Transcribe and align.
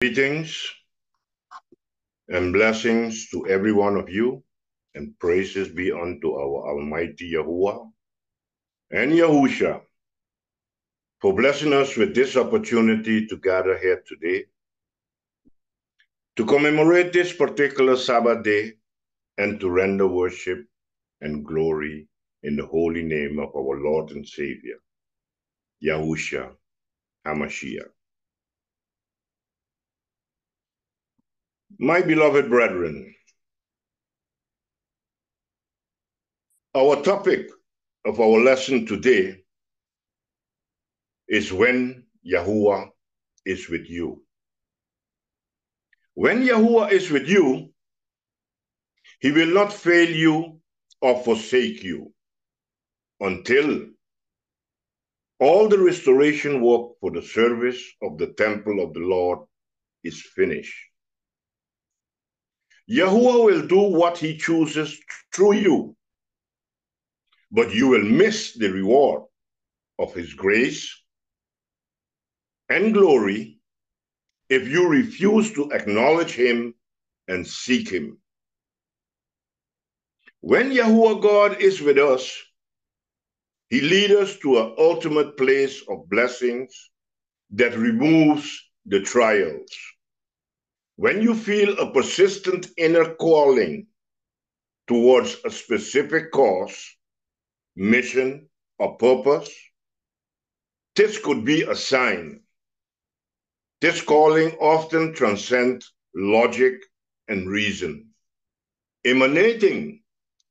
Greetings 0.00 0.64
and 2.28 2.52
blessings 2.52 3.28
to 3.30 3.48
every 3.48 3.72
one 3.72 3.96
of 3.96 4.08
you, 4.08 4.44
and 4.94 5.18
praises 5.18 5.68
be 5.70 5.90
unto 5.90 6.34
our 6.34 6.70
Almighty 6.70 7.32
Yahuwah 7.32 7.90
and 8.92 9.10
Yahusha 9.10 9.80
for 11.20 11.34
blessing 11.34 11.72
us 11.72 11.96
with 11.96 12.14
this 12.14 12.36
opportunity 12.36 13.26
to 13.26 13.36
gather 13.38 13.76
here 13.76 14.00
today 14.06 14.44
to 16.36 16.46
commemorate 16.46 17.12
this 17.12 17.32
particular 17.32 17.96
Sabbath 17.96 18.44
day 18.44 18.74
and 19.36 19.58
to 19.58 19.68
render 19.68 20.06
worship 20.06 20.64
and 21.22 21.44
glory 21.44 22.06
in 22.44 22.54
the 22.54 22.66
holy 22.66 23.02
name 23.02 23.40
of 23.40 23.48
our 23.56 23.80
Lord 23.80 24.12
and 24.12 24.24
Savior, 24.24 24.78
Yahusha 25.82 26.52
HaMashiach. 27.26 27.97
My 31.76 32.00
beloved 32.00 32.48
brethren, 32.48 33.14
our 36.74 37.02
topic 37.02 37.48
of 38.04 38.20
our 38.20 38.40
lesson 38.40 38.86
today 38.86 39.42
is 41.28 41.52
when 41.52 42.04
Yahuwah 42.26 42.88
is 43.44 43.68
with 43.68 43.88
you. 43.90 44.22
When 46.14 46.42
Yahuwah 46.42 46.90
is 46.90 47.10
with 47.10 47.28
you, 47.28 47.72
he 49.20 49.30
will 49.30 49.52
not 49.52 49.72
fail 49.72 50.08
you 50.08 50.60
or 51.02 51.22
forsake 51.22 51.82
you 51.82 52.12
until 53.20 53.86
all 55.38 55.68
the 55.68 55.78
restoration 55.78 56.60
work 56.60 56.92
for 57.00 57.10
the 57.10 57.22
service 57.22 57.82
of 58.02 58.18
the 58.18 58.32
temple 58.32 58.82
of 58.82 58.94
the 58.94 59.00
Lord 59.00 59.40
is 60.02 60.22
finished. 60.34 60.87
Yahuwah 62.90 63.44
will 63.44 63.66
do 63.66 63.80
what 63.80 64.16
he 64.16 64.38
chooses 64.38 64.98
through 65.34 65.54
you, 65.54 65.96
but 67.50 67.74
you 67.74 67.88
will 67.88 68.04
miss 68.04 68.54
the 68.54 68.70
reward 68.70 69.24
of 69.98 70.14
his 70.14 70.32
grace 70.34 71.02
and 72.70 72.94
glory 72.94 73.58
if 74.48 74.68
you 74.68 74.88
refuse 74.88 75.52
to 75.52 75.70
acknowledge 75.70 76.32
him 76.32 76.74
and 77.26 77.46
seek 77.46 77.90
him. 77.90 78.18
When 80.40 80.70
Yahuwah 80.70 81.20
God 81.20 81.60
is 81.60 81.82
with 81.82 81.98
us, 81.98 82.32
he 83.68 83.82
leads 83.82 84.14
us 84.14 84.38
to 84.38 84.58
an 84.60 84.74
ultimate 84.78 85.36
place 85.36 85.82
of 85.90 86.08
blessings 86.08 86.90
that 87.50 87.76
removes 87.76 88.48
the 88.86 89.00
trials. 89.00 89.70
When 90.98 91.22
you 91.22 91.36
feel 91.36 91.78
a 91.78 91.92
persistent 91.92 92.70
inner 92.76 93.14
calling 93.14 93.86
towards 94.88 95.36
a 95.44 95.50
specific 95.50 96.32
cause, 96.32 96.76
mission, 97.76 98.48
or 98.80 98.96
purpose, 98.96 99.48
this 100.96 101.16
could 101.16 101.44
be 101.44 101.62
a 101.62 101.76
sign. 101.76 102.40
This 103.80 104.00
calling 104.02 104.56
often 104.56 105.14
transcends 105.14 105.94
logic 106.16 106.82
and 107.28 107.48
reason, 107.48 108.08
emanating 109.04 110.02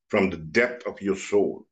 from 0.07 0.29
the 0.29 0.37
depth 0.37 0.87
of 0.87 1.01
your 1.01 1.17
soul. 1.17 1.67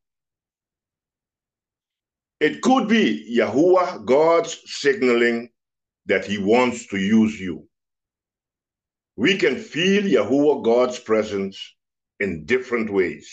It 2.41 2.61
could 2.61 2.89
be 2.89 3.37
Yahuwah, 3.39 4.03
God's 4.03 4.59
signaling 4.65 5.51
that 6.07 6.25
he 6.25 6.37
wants 6.39 6.87
to 6.87 6.97
use 6.97 7.39
you 7.39 7.69
we 9.15 9.37
can 9.37 9.57
feel 9.57 10.03
Yahuwah 10.03 10.63
God's 10.63 10.99
presence 10.99 11.75
in 12.19 12.45
different 12.45 12.91
ways. 12.91 13.29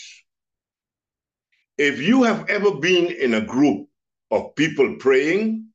If 1.77 1.99
you 1.99 2.23
have 2.23 2.49
ever 2.49 2.75
been 2.75 3.07
in 3.07 3.33
a 3.33 3.45
group 3.45 3.87
of 4.31 4.55
people 4.55 4.95
praying, 4.99 5.67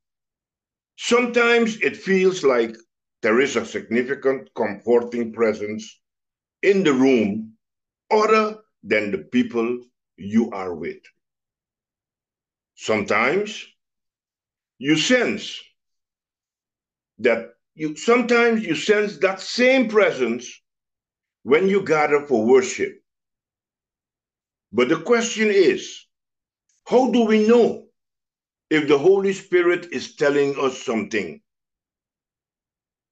sometimes 0.97 1.81
it 1.81 1.97
feels 1.97 2.43
like 2.43 2.77
there 3.23 3.41
is 3.41 3.57
a 3.57 3.67
significant 3.67 4.49
comforting 4.55 5.33
presence 5.33 6.01
in 6.63 6.85
the 6.85 6.93
room 6.93 7.55
other 8.11 8.59
than 8.83 9.11
the 9.11 9.19
people 9.19 9.81
you 10.17 10.51
are 10.51 10.75
with. 10.75 11.03
Sometimes 12.77 13.67
you 14.79 14.97
sense 14.97 15.61
that 17.19 17.58
you 17.78 17.94
sometimes 17.94 18.65
you 18.65 18.75
sense 18.75 19.19
that 19.19 19.41
same 19.41 19.89
presence 19.89 20.61
when 21.44 21.69
you 21.69 21.84
gather 21.84 22.27
for 22.27 22.44
worship. 22.44 23.00
But 24.72 24.89
the 24.89 25.00
question 25.00 25.49
is, 25.49 26.05
how 26.88 27.12
do 27.12 27.25
we 27.25 27.47
know 27.47 27.87
if 28.69 28.88
the 28.88 28.99
Holy 28.99 29.33
Spirit 29.33 29.87
is 29.93 30.17
telling 30.17 30.59
us 30.59 30.83
something? 30.83 31.41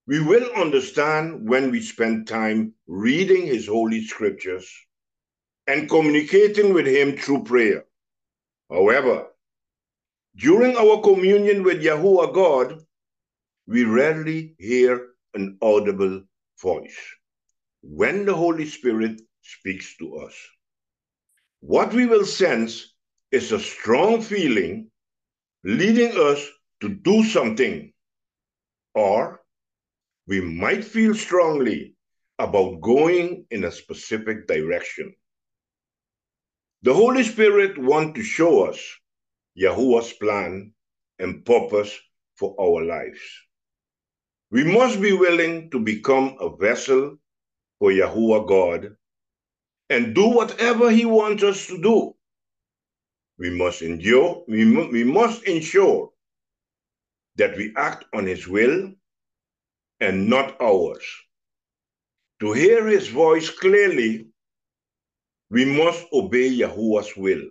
We 0.08 0.20
will 0.20 0.50
understand 0.56 1.48
when 1.48 1.70
we 1.70 1.80
spend 1.80 2.26
time 2.26 2.74
reading 2.88 3.46
His 3.46 3.68
Holy 3.68 4.04
Scriptures 4.04 4.68
and 5.68 5.88
communicating 5.88 6.74
with 6.74 6.88
Him 6.88 7.16
through 7.16 7.44
prayer. 7.44 7.84
However, 8.68 9.28
during 10.36 10.76
our 10.76 11.00
communion 11.02 11.62
with 11.62 11.84
Yahuwah 11.84 12.34
God, 12.34 12.85
we 13.66 13.84
rarely 13.84 14.54
hear 14.58 15.08
an 15.34 15.58
audible 15.60 16.22
voice 16.62 16.96
when 17.82 18.24
the 18.24 18.34
Holy 18.34 18.66
Spirit 18.66 19.20
speaks 19.42 19.96
to 19.96 20.16
us. 20.18 20.34
What 21.60 21.92
we 21.92 22.06
will 22.06 22.24
sense 22.24 22.94
is 23.30 23.52
a 23.52 23.60
strong 23.60 24.22
feeling 24.22 24.90
leading 25.64 26.12
us 26.16 26.46
to 26.80 26.88
do 26.88 27.24
something, 27.24 27.92
or 28.94 29.40
we 30.26 30.40
might 30.40 30.84
feel 30.84 31.14
strongly 31.14 31.96
about 32.38 32.80
going 32.80 33.46
in 33.50 33.64
a 33.64 33.72
specific 33.72 34.46
direction. 34.46 35.14
The 36.82 36.94
Holy 36.94 37.24
Spirit 37.24 37.78
wants 37.78 38.18
to 38.18 38.24
show 38.24 38.66
us 38.66 38.78
Yahuwah's 39.54 40.12
plan 40.12 40.72
and 41.18 41.44
purpose 41.44 41.98
for 42.36 42.54
our 42.60 42.84
lives. 42.84 43.20
We 44.50 44.62
must 44.64 45.00
be 45.00 45.12
willing 45.12 45.70
to 45.70 45.80
become 45.80 46.36
a 46.40 46.54
vessel 46.56 47.18
for 47.78 47.90
Yahuwah 47.90 48.46
God 48.46 48.96
and 49.90 50.14
do 50.14 50.28
whatever 50.28 50.90
He 50.90 51.04
wants 51.04 51.42
us 51.42 51.66
to 51.66 51.80
do. 51.82 52.14
We 53.38 53.50
must 53.50 53.82
endure, 53.82 54.44
we, 54.48 54.64
we 54.86 55.04
must 55.04 55.42
ensure 55.44 56.12
that 57.36 57.56
we 57.56 57.74
act 57.76 58.04
on 58.14 58.26
His 58.26 58.46
will 58.46 58.92
and 60.00 60.28
not 60.28 60.60
ours. 60.60 61.04
To 62.40 62.52
hear 62.52 62.86
His 62.86 63.08
voice 63.08 63.50
clearly, 63.50 64.28
we 65.50 65.64
must 65.64 66.06
obey 66.12 66.50
Yahuwah's 66.50 67.16
will, 67.16 67.42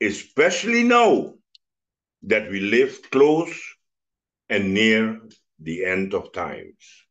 especially 0.00 0.82
now 0.82 1.34
that 2.22 2.50
we 2.50 2.60
live 2.60 3.00
close 3.10 3.54
and 4.48 4.74
near 4.74 5.20
the 5.58 5.84
end 5.84 6.14
of 6.14 6.32
times. 6.32 7.06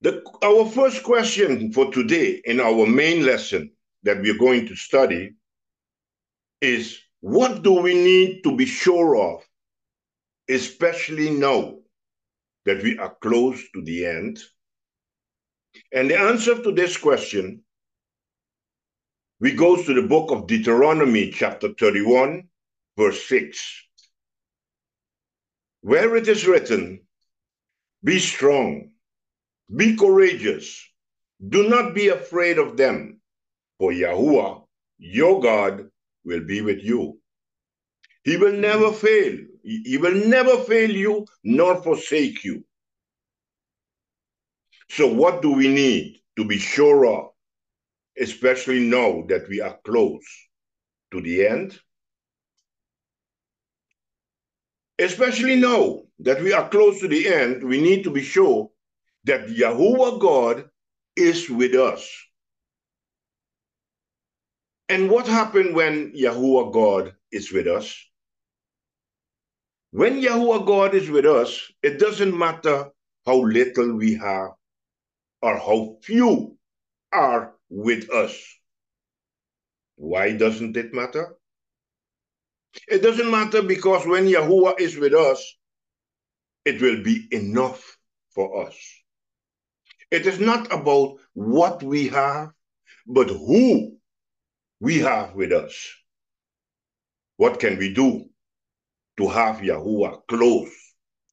The, 0.00 0.22
our 0.42 0.66
first 0.66 1.02
question 1.02 1.72
for 1.72 1.90
today 1.90 2.40
in 2.44 2.60
our 2.60 2.86
main 2.86 3.26
lesson 3.26 3.72
that 4.04 4.20
we're 4.20 4.38
going 4.38 4.66
to 4.68 4.76
study 4.76 5.34
is 6.60 6.98
what 7.20 7.62
do 7.62 7.72
we 7.72 7.94
need 7.94 8.42
to 8.44 8.54
be 8.54 8.64
sure 8.64 9.16
of, 9.16 9.42
especially 10.48 11.30
now 11.30 11.78
that 12.64 12.82
we 12.82 12.96
are 12.98 13.16
close 13.20 13.60
to 13.74 13.82
the 13.82 14.06
end? 14.06 14.38
And 15.92 16.10
the 16.10 16.18
answer 16.18 16.62
to 16.62 16.72
this 16.72 16.96
question, 16.96 17.62
we 19.40 19.52
go 19.52 19.82
to 19.82 19.94
the 19.94 20.06
book 20.06 20.30
of 20.30 20.46
Deuteronomy, 20.46 21.30
chapter 21.30 21.72
31, 21.74 22.48
verse 22.96 23.28
6 23.28 23.87
where 25.88 26.16
it 26.16 26.28
is 26.28 26.46
written, 26.46 27.00
Be 28.04 28.18
strong, 28.18 28.90
be 29.74 29.96
courageous, 29.96 30.86
do 31.48 31.66
not 31.66 31.94
be 31.94 32.08
afraid 32.08 32.58
of 32.58 32.76
them, 32.76 33.22
for 33.78 33.90
Yahuwah, 33.90 34.66
your 34.98 35.40
God, 35.40 35.88
will 36.26 36.44
be 36.44 36.60
with 36.60 36.84
you. 36.84 37.18
He 38.22 38.36
will 38.36 38.52
never 38.52 38.92
fail. 38.92 39.38
He 39.62 39.96
will 39.96 40.28
never 40.28 40.58
fail 40.58 40.90
you 40.90 41.26
nor 41.42 41.82
forsake 41.82 42.44
you. 42.44 42.64
So, 44.90 45.06
what 45.06 45.40
do 45.40 45.52
we 45.52 45.68
need 45.68 46.20
to 46.36 46.44
be 46.44 46.58
sure 46.58 47.06
of, 47.06 47.30
especially 48.20 48.80
now 48.80 49.24
that 49.28 49.48
we 49.48 49.62
are 49.62 49.78
close 49.86 50.26
to 51.12 51.22
the 51.22 51.46
end? 51.46 51.80
Especially 54.98 55.56
now 55.56 56.02
that 56.20 56.42
we 56.42 56.52
are 56.52 56.68
close 56.68 57.00
to 57.00 57.08
the 57.08 57.28
end, 57.28 57.62
we 57.62 57.80
need 57.80 58.04
to 58.04 58.10
be 58.10 58.22
sure 58.22 58.70
that 59.24 59.48
Yahuwah 59.48 60.20
God 60.20 60.68
is 61.16 61.48
with 61.48 61.74
us. 61.74 62.08
And 64.88 65.10
what 65.10 65.26
happened 65.26 65.74
when 65.74 66.12
Yahuwah 66.12 66.72
God 66.72 67.14
is 67.30 67.52
with 67.52 67.66
us? 67.66 67.94
When 69.90 70.20
Yahuwah 70.20 70.66
God 70.66 70.94
is 70.94 71.10
with 71.10 71.26
us, 71.26 71.70
it 71.82 71.98
doesn't 71.98 72.36
matter 72.36 72.90
how 73.26 73.36
little 73.36 73.96
we 73.96 74.14
have 74.14 74.50
or 75.42 75.58
how 75.58 75.96
few 76.02 76.56
are 77.12 77.54
with 77.70 78.10
us. 78.10 78.34
Why 79.96 80.36
doesn't 80.36 80.76
it 80.76 80.92
matter? 80.94 81.37
It 82.86 83.02
doesn't 83.02 83.30
matter 83.30 83.62
because 83.62 84.06
when 84.06 84.26
Yahuwah 84.26 84.78
is 84.78 84.96
with 84.96 85.14
us, 85.14 85.42
it 86.64 86.80
will 86.80 87.02
be 87.02 87.26
enough 87.30 87.98
for 88.34 88.66
us. 88.66 88.76
It 90.10 90.26
is 90.26 90.38
not 90.38 90.72
about 90.72 91.18
what 91.34 91.82
we 91.82 92.08
have, 92.08 92.50
but 93.06 93.28
who 93.28 93.96
we 94.80 94.98
have 94.98 95.34
with 95.34 95.52
us. 95.52 95.74
What 97.36 97.60
can 97.60 97.78
we 97.78 97.92
do 97.92 98.28
to 99.18 99.28
have 99.28 99.56
Yahuwah 99.56 100.26
close 100.28 100.72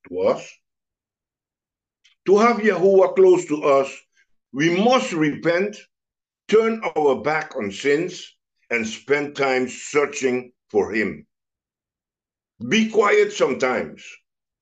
to 0.10 0.20
us? 0.22 0.52
To 2.28 2.38
have 2.38 2.58
Yahuwah 2.58 3.16
close 3.16 3.46
to 3.46 3.64
us, 3.64 3.96
we 4.52 4.82
must 4.84 5.14
repent, 5.14 5.78
turn 6.48 6.82
our 6.96 7.22
back 7.22 7.56
on 7.56 7.72
sins, 7.72 8.36
and 8.70 8.88
spend 8.88 9.36
time 9.36 9.68
searching 9.68 10.52
for 10.70 10.92
Him. 10.92 11.28
Be 12.60 12.90
quiet 12.90 13.34
sometimes. 13.34 14.04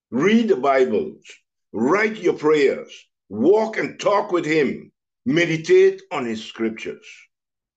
Read 0.10 0.48
the 0.48 0.56
Bibles. 0.56 1.24
Write 1.72 2.18
your 2.18 2.34
prayers. 2.34 2.92
Walk 3.30 3.78
and 3.78 4.00
talk 4.00 4.32
with 4.32 4.46
Him. 4.46 4.92
Meditate 5.26 6.02
on 6.12 6.26
His 6.26 6.44
scriptures 6.44 7.08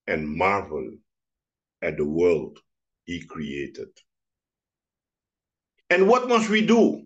and 0.07 0.27
marvel 0.27 0.91
at 1.83 1.99
the 1.99 2.05
world 2.05 2.59
He 3.05 3.25
created. 3.27 3.89
And 5.91 6.09
what 6.09 6.29
must 6.29 6.49
we 6.49 6.67
do 6.67 7.05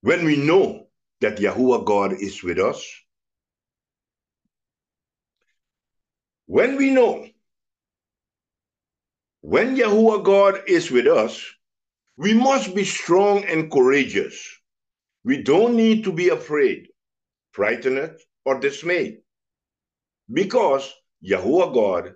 when 0.00 0.24
we 0.24 0.36
know 0.36 0.88
that 1.20 1.38
Yahuwah 1.38 1.84
God 1.84 2.12
is 2.12 2.42
with 2.42 2.58
us? 2.58 2.84
When 6.46 6.76
we 6.76 6.90
know 6.90 7.26
when 9.42 9.76
Yahuwah 9.76 10.24
God 10.24 10.62
is 10.68 10.90
with 10.90 11.06
us, 11.06 11.44
we 12.16 12.32
must 12.32 12.74
be 12.74 12.84
strong 12.84 13.44
and 13.44 13.70
courageous. 13.70 14.36
We 15.24 15.42
don't 15.42 15.76
need 15.76 16.04
to 16.04 16.12
be 16.12 16.28
afraid, 16.30 16.88
frightened, 17.52 18.18
or 18.44 18.60
dismayed 18.60 19.18
because 20.32 20.92
Yahuwah 21.24 21.74
God 21.74 22.14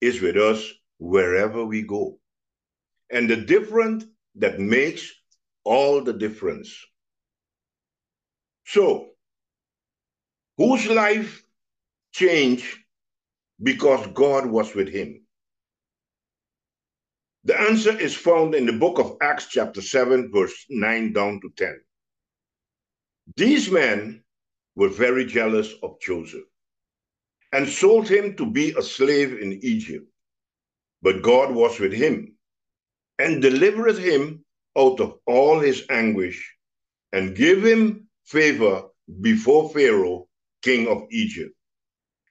is 0.00 0.20
with 0.20 0.36
us 0.36 0.66
wherever 0.98 1.64
we 1.64 1.82
go. 1.82 2.18
And 3.10 3.28
the 3.28 3.36
difference 3.36 4.04
that 4.36 4.58
makes 4.58 5.10
all 5.64 6.02
the 6.02 6.14
difference. 6.14 6.74
So, 8.64 9.10
whose 10.56 10.86
life 10.88 11.44
changed 12.12 12.78
because 13.62 14.06
God 14.08 14.46
was 14.46 14.74
with 14.74 14.88
him? 14.88 15.21
The 17.44 17.60
answer 17.60 17.98
is 17.98 18.14
found 18.14 18.54
in 18.54 18.66
the 18.66 18.72
book 18.72 19.00
of 19.00 19.16
Acts, 19.20 19.48
chapter 19.48 19.82
7, 19.82 20.30
verse 20.32 20.64
9 20.70 21.12
down 21.12 21.40
to 21.40 21.50
10. 21.56 21.80
These 23.36 23.68
men 23.68 24.22
were 24.76 24.88
very 24.88 25.24
jealous 25.24 25.72
of 25.82 26.00
Joseph 26.00 26.44
and 27.52 27.68
sold 27.68 28.08
him 28.08 28.36
to 28.36 28.46
be 28.46 28.70
a 28.70 28.82
slave 28.82 29.40
in 29.40 29.58
Egypt. 29.64 30.06
But 31.02 31.22
God 31.22 31.52
was 31.52 31.80
with 31.80 31.92
him 31.92 32.36
and 33.18 33.42
delivered 33.42 33.98
him 33.98 34.44
out 34.78 35.00
of 35.00 35.18
all 35.26 35.58
his 35.58 35.84
anguish 35.90 36.56
and 37.12 37.34
gave 37.34 37.64
him 37.64 38.08
favor 38.24 38.84
before 39.20 39.68
Pharaoh, 39.70 40.28
king 40.62 40.86
of 40.86 41.08
Egypt. 41.10 41.54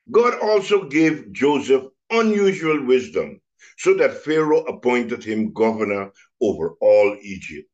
God 0.10 0.40
also 0.40 0.88
gave 0.88 1.34
Joseph 1.34 1.84
unusual 2.10 2.86
wisdom 2.86 3.41
so 3.78 3.94
that 3.96 4.24
Pharaoh 4.24 4.64
appointed 4.66 5.24
him 5.24 5.54
governor 5.54 6.12
over 6.42 6.76
all 6.82 7.18
Egypt, 7.22 7.70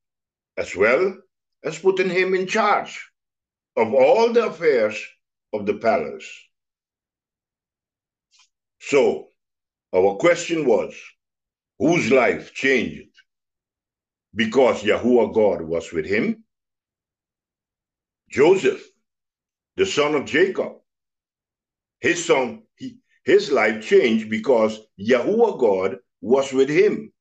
as 0.58 0.76
well 0.76 1.18
as 1.64 1.80
putting 1.80 2.10
him 2.10 2.34
in 2.34 2.48
charge 2.48 3.00
of 3.76 3.94
all 3.94 4.32
the 4.34 4.46
affairs 4.48 5.02
of 5.54 5.66
the 5.66 5.76
palace. 5.76 6.30
So, 8.80 9.30
our 9.94 10.16
question 10.16 10.66
was 10.66 10.96
whose 11.80 12.12
life 12.12 12.54
changed 12.54 13.10
because 14.36 14.84
Yahuwah 14.84 15.34
God 15.34 15.62
was 15.62 15.92
with 15.92 16.06
him? 16.06 16.44
Joseph, 18.30 18.84
the 19.78 19.86
son 19.86 20.16
of 20.16 20.26
Jacob. 20.26 20.74
His 22.00 22.26
son, 22.26 22.64
his 23.28 23.52
life 23.52 23.84
changed 23.84 24.30
because 24.30 24.80
Yahuwah 24.98 25.60
God 25.60 25.98
was 26.22 26.54
with 26.54 26.70
him. 26.70 27.12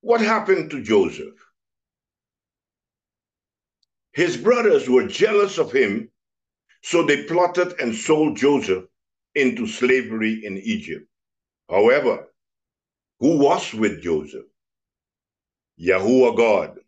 What 0.00 0.22
happened 0.22 0.70
to 0.70 0.82
Joseph? 0.82 1.34
His 4.14 4.38
brothers 4.38 4.88
were 4.88 5.06
jealous 5.06 5.58
of 5.58 5.70
him, 5.70 6.10
so 6.82 7.02
they 7.02 7.24
plotted 7.24 7.78
and 7.78 7.94
sold 7.94 8.38
Joseph 8.38 8.84
into 9.34 9.66
slavery 9.66 10.46
in 10.46 10.56
Egypt. 10.56 11.06
However, 11.68 12.28
who 13.20 13.36
was 13.36 13.74
with 13.74 14.02
Joseph? 14.02 14.46
Yahuwah 15.78 16.34
God 16.38 16.78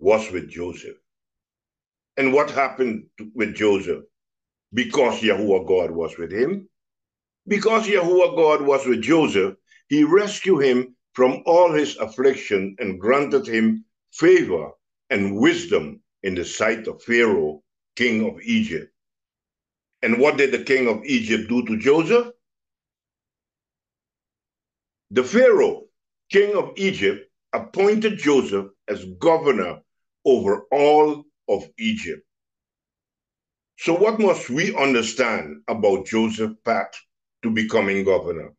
was 0.00 0.28
with 0.32 0.50
Joseph. 0.50 0.96
And 2.16 2.32
what 2.32 2.50
happened 2.50 3.06
with 3.32 3.54
Joseph? 3.54 4.02
Because 4.74 5.20
Yahuwah 5.20 5.68
God 5.68 5.92
was 5.92 6.18
with 6.18 6.32
him, 6.32 6.68
because 7.48 7.86
Yahuwah 7.86 8.36
God 8.36 8.62
was 8.62 8.86
with 8.86 9.02
Joseph, 9.02 9.56
he 9.88 10.04
rescued 10.04 10.64
him 10.64 10.96
from 11.14 11.42
all 11.46 11.72
his 11.72 11.96
affliction 11.96 12.76
and 12.78 13.00
granted 13.00 13.46
him 13.46 13.84
favor 14.12 14.70
and 15.10 15.36
wisdom 15.36 16.00
in 16.22 16.34
the 16.34 16.44
sight 16.44 16.86
of 16.88 17.02
Pharaoh, 17.02 17.62
king 17.94 18.28
of 18.28 18.40
Egypt. 18.42 18.92
And 20.02 20.18
what 20.18 20.36
did 20.36 20.52
the 20.52 20.64
king 20.64 20.88
of 20.88 21.04
Egypt 21.04 21.48
do 21.48 21.64
to 21.66 21.78
Joseph? 21.78 22.32
The 25.10 25.24
Pharaoh, 25.24 25.84
king 26.30 26.56
of 26.56 26.72
Egypt, 26.76 27.30
appointed 27.52 28.18
Joseph 28.18 28.66
as 28.88 29.04
governor 29.18 29.80
over 30.24 30.62
all 30.72 31.24
of 31.48 31.68
Egypt. 31.78 32.26
So, 33.78 33.94
what 33.94 34.18
must 34.18 34.50
we 34.50 34.74
understand 34.74 35.62
about 35.68 36.06
Joseph's 36.06 36.56
path 36.64 36.92
to 37.42 37.50
becoming 37.50 38.04
governor? 38.04 38.52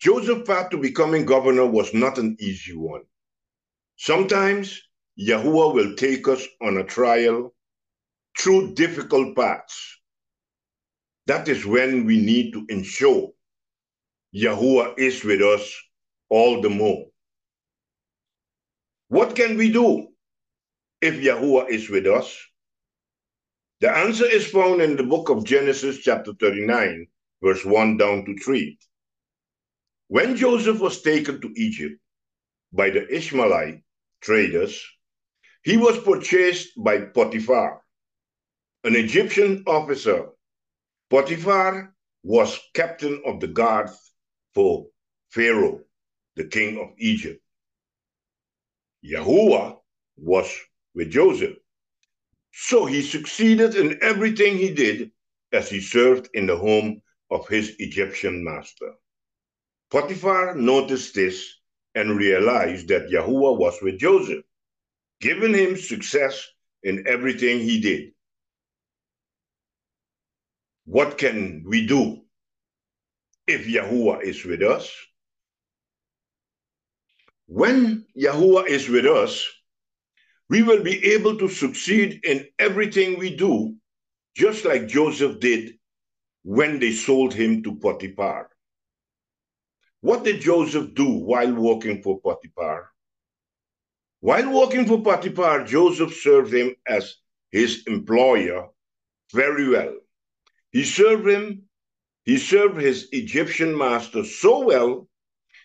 Joseph's 0.00 0.46
path 0.46 0.70
to 0.70 0.78
becoming 0.78 1.24
governor 1.24 1.66
was 1.66 1.94
not 1.94 2.18
an 2.18 2.36
easy 2.40 2.76
one. 2.76 3.02
Sometimes 3.96 4.82
Yahuwah 5.18 5.74
will 5.74 5.94
take 5.96 6.28
us 6.28 6.46
on 6.60 6.76
a 6.76 6.84
trial 6.84 7.54
through 8.38 8.74
difficult 8.74 9.36
paths. 9.36 9.98
That 11.26 11.48
is 11.48 11.64
when 11.64 12.04
we 12.04 12.20
need 12.20 12.52
to 12.52 12.66
ensure 12.68 13.30
Yahuwah 14.34 14.98
is 14.98 15.24
with 15.24 15.40
us 15.40 15.74
all 16.28 16.60
the 16.60 16.70
more. 16.70 17.06
What 19.08 19.36
can 19.36 19.56
we 19.56 19.72
do 19.72 20.08
if 21.00 21.14
Yahuwah 21.14 21.68
is 21.68 21.88
with 21.88 22.06
us? 22.06 22.36
The 23.80 23.90
answer 23.90 24.24
is 24.24 24.46
found 24.46 24.80
in 24.80 24.96
the 24.96 25.02
book 25.02 25.30
of 25.30 25.44
Genesis, 25.44 25.98
chapter 25.98 26.32
39, 26.38 27.06
verse 27.42 27.64
1 27.64 27.96
down 27.96 28.24
to 28.24 28.36
3. 28.36 28.78
When 30.08 30.36
Joseph 30.36 30.80
was 30.80 31.02
taken 31.02 31.40
to 31.40 31.52
Egypt 31.56 32.00
by 32.72 32.90
the 32.90 33.06
Ishmaelite 33.12 33.82
traders, 34.20 34.80
he 35.62 35.76
was 35.76 35.98
purchased 35.98 36.72
by 36.76 37.00
Potiphar, 37.00 37.82
an 38.84 38.94
Egyptian 38.96 39.64
officer. 39.66 40.28
Potiphar 41.10 41.94
was 42.22 42.60
captain 42.74 43.22
of 43.26 43.40
the 43.40 43.48
guard 43.48 43.90
for 44.54 44.86
Pharaoh, 45.30 45.80
the 46.36 46.44
king 46.44 46.78
of 46.78 46.90
Egypt. 46.98 47.42
Yahuwah 49.04 49.78
was 50.16 50.48
with 50.94 51.10
Joseph. 51.10 51.56
So 52.56 52.86
he 52.86 53.02
succeeded 53.02 53.74
in 53.74 53.98
everything 54.00 54.56
he 54.56 54.72
did 54.72 55.10
as 55.52 55.68
he 55.68 55.80
served 55.80 56.28
in 56.34 56.46
the 56.46 56.56
home 56.56 57.02
of 57.30 57.48
his 57.48 57.74
Egyptian 57.80 58.44
master. 58.44 58.94
Potiphar 59.90 60.54
noticed 60.54 61.14
this 61.14 61.52
and 61.96 62.16
realized 62.16 62.88
that 62.88 63.10
Yahuwah 63.10 63.58
was 63.58 63.82
with 63.82 63.98
Joseph, 63.98 64.44
giving 65.20 65.52
him 65.52 65.76
success 65.76 66.46
in 66.84 67.08
everything 67.08 67.58
he 67.58 67.80
did. 67.80 68.12
What 70.84 71.18
can 71.18 71.64
we 71.66 71.86
do 71.86 72.22
if 73.48 73.66
Yahuwah 73.66 74.22
is 74.22 74.44
with 74.44 74.62
us? 74.62 74.92
When 77.46 78.06
Yahuwah 78.16 78.68
is 78.68 78.88
with 78.88 79.06
us, 79.06 79.44
we 80.48 80.62
will 80.62 80.82
be 80.82 81.12
able 81.12 81.38
to 81.38 81.48
succeed 81.48 82.20
in 82.24 82.46
everything 82.58 83.18
we 83.18 83.34
do, 83.34 83.74
just 84.36 84.64
like 84.64 84.88
Joseph 84.88 85.40
did 85.40 85.78
when 86.42 86.78
they 86.78 86.92
sold 86.92 87.32
him 87.32 87.62
to 87.62 87.76
Potiphar. 87.76 88.50
What 90.00 90.24
did 90.24 90.42
Joseph 90.42 90.94
do 90.94 91.08
while 91.08 91.54
working 91.54 92.02
for 92.02 92.20
Potiphar? 92.20 92.90
While 94.20 94.52
working 94.52 94.86
for 94.86 95.02
Potiphar, 95.02 95.64
Joseph 95.64 96.14
served 96.14 96.52
him 96.52 96.74
as 96.86 97.16
his 97.50 97.84
employer 97.86 98.68
very 99.32 99.68
well. 99.68 99.96
He 100.72 100.84
served 100.84 101.26
him, 101.28 101.62
he 102.24 102.36
served 102.36 102.80
his 102.80 103.08
Egyptian 103.12 103.76
master 103.76 104.24
so 104.24 104.64
well 104.64 105.08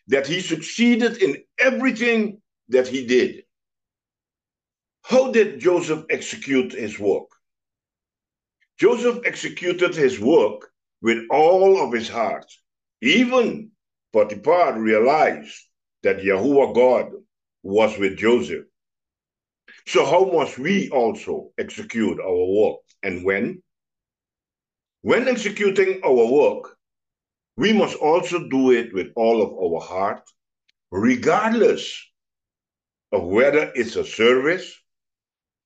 that 0.08 0.28
he 0.28 0.40
succeeded 0.40 1.22
in 1.22 1.44
everything 1.58 2.42
that 2.70 2.88
he 2.88 3.06
did. 3.06 3.44
How 5.10 5.32
did 5.32 5.60
Joseph 5.60 6.06
execute 6.12 6.74
his 6.74 7.00
work? 7.00 7.30
Joseph 8.78 9.22
executed 9.25 9.96
his 9.96 10.20
work 10.20 10.70
with 11.01 11.25
all 11.32 11.84
of 11.84 11.92
his 11.92 12.08
heart. 12.08 12.46
Even 13.01 13.72
Potiphar 14.13 14.80
realized 14.80 15.56
that 16.04 16.20
Yahuwah 16.20 16.75
God 16.75 17.08
was 17.63 17.98
with 17.98 18.20
Joseph. 18.20 18.66
So 19.88 20.06
how 20.06 20.25
must 20.25 20.60
we 20.60 20.92
also 20.92 21.54
execute 21.58 22.20
our 22.20 22.46
work 22.46 22.82
and 23.01 23.25
when? 23.25 23.63
When 25.01 25.28
executing 25.28 26.01
our 26.04 26.32
work, 26.32 26.78
we 27.58 27.74
must 27.74 27.96
also 27.96 28.48
do 28.48 28.70
it 28.74 28.94
with 28.94 29.08
all 29.16 29.42
of 29.42 29.54
our 29.58 29.82
heart, 29.82 30.22
regardless 30.92 32.00
of 33.12 33.24
whether 33.24 33.72
it's 33.74 33.96
a 33.96 34.06
service, 34.06 34.79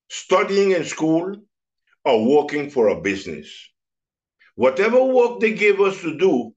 studying 0.08 0.72
in 0.72 0.84
school, 0.84 1.36
or 2.04 2.26
working 2.26 2.70
for 2.70 2.88
a 2.88 3.00
business. 3.00 3.48
Whatever 4.56 5.02
work 5.02 5.40
they 5.40 5.54
give 5.54 5.80
us 5.80 6.00
to 6.02 6.16
do, 6.16 6.54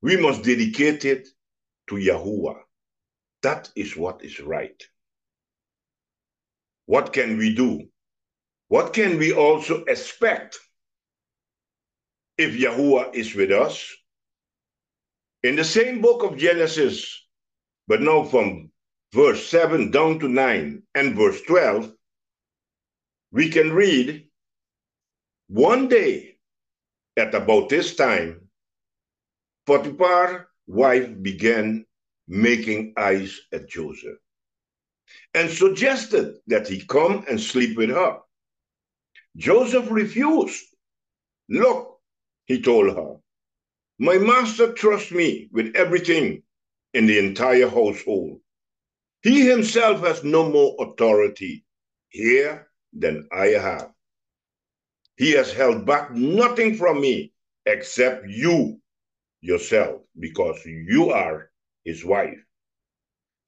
we 0.00 0.16
must 0.16 0.44
dedicate 0.44 1.04
it 1.04 1.28
to 1.88 1.96
Yahuwah. 1.96 2.60
That 3.42 3.70
is 3.76 3.96
what 3.96 4.24
is 4.24 4.40
right. 4.40 4.82
What 6.86 7.12
can 7.12 7.36
we 7.36 7.54
do? 7.54 7.88
What 8.68 8.92
can 8.92 9.18
we 9.18 9.32
also 9.32 9.84
expect 9.84 10.58
if 12.36 12.54
Yahuwah 12.54 13.14
is 13.14 13.34
with 13.34 13.50
us? 13.50 13.94
In 15.42 15.56
the 15.56 15.64
same 15.64 16.00
book 16.00 16.22
of 16.22 16.36
Genesis, 16.36 17.26
but 17.86 18.00
now 18.00 18.24
from 18.24 18.70
verse 19.12 19.46
7 19.48 19.90
down 19.90 20.18
to 20.20 20.28
9 20.28 20.82
and 20.94 21.16
verse 21.16 21.40
12, 21.42 21.92
we 23.30 23.50
can 23.50 23.72
read 23.72 24.26
one 25.48 25.88
day 25.88 26.36
at 27.16 27.34
about 27.34 27.68
this 27.68 27.96
time, 27.96 28.48
Potiphar's 29.66 30.46
wife 30.66 31.10
began 31.22 31.84
making 32.28 32.94
eyes 32.96 33.40
at 33.52 33.68
Joseph 33.68 34.18
and 35.34 35.50
suggested 35.50 36.36
that 36.46 36.68
he 36.68 36.84
come 36.84 37.24
and 37.28 37.40
sleep 37.40 37.76
with 37.76 37.90
her. 37.90 38.18
Joseph 39.36 39.90
refused. 39.90 40.64
Look, 41.48 41.98
he 42.44 42.60
told 42.60 42.94
her, 42.94 43.16
my 43.98 44.18
master 44.18 44.72
trusts 44.72 45.10
me 45.10 45.48
with 45.52 45.74
everything 45.74 46.42
in 46.94 47.06
the 47.06 47.18
entire 47.18 47.68
household. 47.68 48.40
He 49.22 49.48
himself 49.48 50.00
has 50.00 50.22
no 50.22 50.48
more 50.48 50.76
authority 50.78 51.64
here 52.10 52.67
than 52.92 53.28
I 53.32 53.46
have. 53.48 53.92
He 55.16 55.32
has 55.32 55.52
held 55.52 55.84
back 55.84 56.12
nothing 56.12 56.76
from 56.76 57.00
me 57.00 57.32
except 57.66 58.26
you 58.28 58.80
yourself, 59.40 60.02
because 60.18 60.64
you 60.64 61.10
are 61.10 61.50
his 61.84 62.04
wife. 62.04 62.38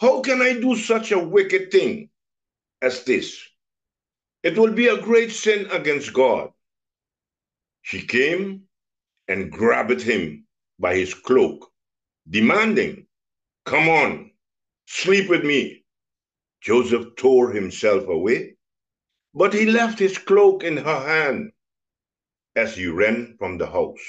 How 0.01 0.21
can 0.21 0.41
I 0.41 0.55
do 0.55 0.77
such 0.77 1.13
a 1.13 1.19
wicked 1.19 1.71
thing 1.71 2.11
as 2.81 3.05
this? 3.05 3.41
It 4.43 4.57
will 4.57 4.73
be 4.73 4.89
a 4.89 5.01
great 5.01 5.31
sin 5.31 5.69
against 5.71 6.13
God. 6.13 6.51
She 7.83 8.07
came 8.07 8.63
and 9.29 9.51
grabbed 9.51 10.01
him 10.01 10.47
by 10.79 10.97
his 10.97 11.13
cloak, 11.15 11.71
demanding, 12.29 13.07
Come 13.67 13.89
on, 13.89 14.31
sleep 14.87 15.29
with 15.29 15.45
me. 15.45 15.85
Joseph 16.63 17.17
tore 17.17 17.51
himself 17.53 18.09
away, 18.09 18.57
but 19.35 19.55
he 19.55 19.67
left 19.67 19.99
his 19.99 20.19
cloak 20.19 20.65
in 20.65 20.77
her 20.77 21.01
hand 21.07 21.53
as 22.57 22.77
he 22.77 22.87
ran 22.87 23.37
from 23.39 23.59
the 23.59 23.67
house. 23.67 24.05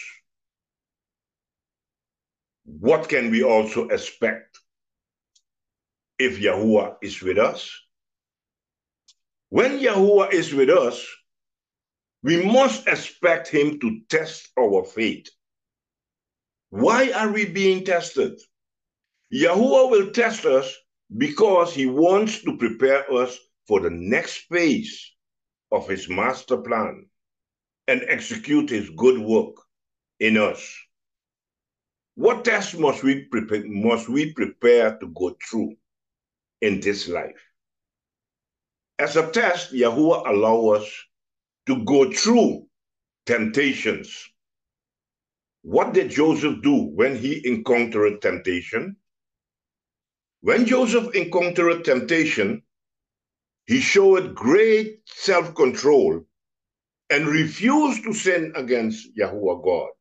What 2.66 3.10
can 3.10 3.30
we 3.32 3.44
also 3.44 3.88
expect 3.90 4.58
if 6.18 6.40
Yahuwah 6.40 6.98
is 7.02 7.22
with 7.22 7.38
us? 7.38 7.70
When 9.50 9.80
Yahuwah 9.80 10.32
is 10.34 10.54
with 10.54 10.70
us, 10.70 11.06
we 12.24 12.44
must 12.44 12.88
expect 12.88 13.48
him 13.48 13.80
to 13.80 14.00
test 14.10 14.50
our 14.58 14.84
faith. 14.84 15.28
Why 16.70 17.12
are 17.12 17.32
we 17.32 17.46
being 17.46 17.84
tested? 17.84 18.40
Yahuwah 19.34 19.92
will 19.92 20.12
test 20.12 20.46
us 20.46 20.74
because 21.18 21.74
he 21.74 21.86
wants 21.86 22.44
to 22.44 22.58
prepare 22.58 23.12
us 23.12 23.38
for 23.68 23.82
the 23.82 23.90
next 23.90 24.46
phase 24.50 25.11
of 25.72 25.88
his 25.88 26.10
master 26.10 26.58
plan 26.58 27.06
and 27.88 28.04
execute 28.08 28.70
his 28.70 28.90
good 28.92 29.20
work 29.20 29.56
in 30.20 30.38
us. 30.38 30.78
What 32.16 32.46
test 32.46 32.78
must 32.78 33.04
we 33.04 33.26
prepare, 33.26 33.64
must 33.66 34.10
we 34.10 34.34
prepare 34.34 34.98
to 35.00 35.08
go 35.08 35.36
through 35.50 35.76
in 36.62 36.80
this 36.80 37.08
life? 37.08 37.42
As 39.00 39.16
a 39.16 39.32
test, 39.32 39.74
Yahuwah 39.74 40.28
allow 40.30 40.68
us 40.76 40.88
to 41.68 41.84
go 41.86 42.12
through 42.12 42.68
temptations. 43.26 44.30
What 45.64 45.94
did 45.94 46.12
Joseph 46.12 46.62
do 46.62 46.76
when 46.76 47.16
he 47.16 47.48
encountered 47.48 48.22
temptation? 48.22 48.98
When 50.42 50.66
Joseph 50.66 51.16
encountered 51.16 51.86
temptation, 51.86 52.64
he 53.72 53.80
showed 53.80 54.36
great 54.36 55.00
self 55.06 55.56
control 55.56 56.26
and 57.10 57.26
refused 57.26 58.04
to 58.04 58.14
sin 58.14 58.52
against 58.58 59.16
Yahuwah 59.16 59.64
God. 59.64 59.92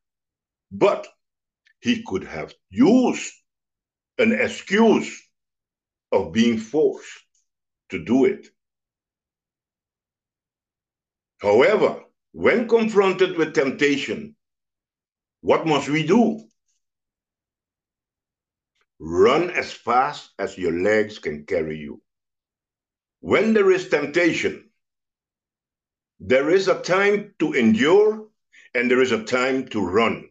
But 0.72 1.06
he 1.78 2.02
could 2.02 2.24
have 2.24 2.52
used 2.70 3.32
an 4.18 4.32
excuse 4.32 5.22
of 6.10 6.32
being 6.32 6.58
forced 6.58 7.24
to 7.90 8.04
do 8.04 8.24
it. 8.24 8.48
However, 11.38 12.02
when 12.32 12.66
confronted 12.66 13.36
with 13.36 13.54
temptation, 13.54 14.34
what 15.42 15.64
must 15.64 15.88
we 15.88 16.04
do? 16.04 16.42
Run 18.98 19.50
as 19.50 19.72
fast 19.72 20.32
as 20.40 20.58
your 20.58 20.72
legs 20.72 21.20
can 21.20 21.46
carry 21.46 21.78
you. 21.78 22.02
When 23.20 23.52
there 23.52 23.70
is 23.70 23.88
temptation, 23.88 24.70
there 26.18 26.50
is 26.50 26.68
a 26.68 26.80
time 26.80 27.34
to 27.38 27.52
endure 27.52 28.28
and 28.74 28.90
there 28.90 29.02
is 29.02 29.12
a 29.12 29.24
time 29.24 29.68
to 29.68 29.84
run. 29.84 30.30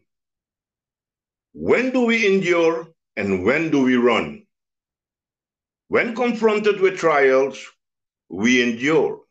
When 1.52 1.90
do 1.90 2.04
we 2.04 2.26
endure 2.26 2.88
and 3.16 3.44
when 3.44 3.70
do 3.70 3.82
we 3.82 3.96
run? 3.96 4.46
When 5.88 6.14
confronted 6.14 6.80
with 6.80 6.98
trials, 6.98 7.64
we 8.28 8.62
endure. 8.62 9.22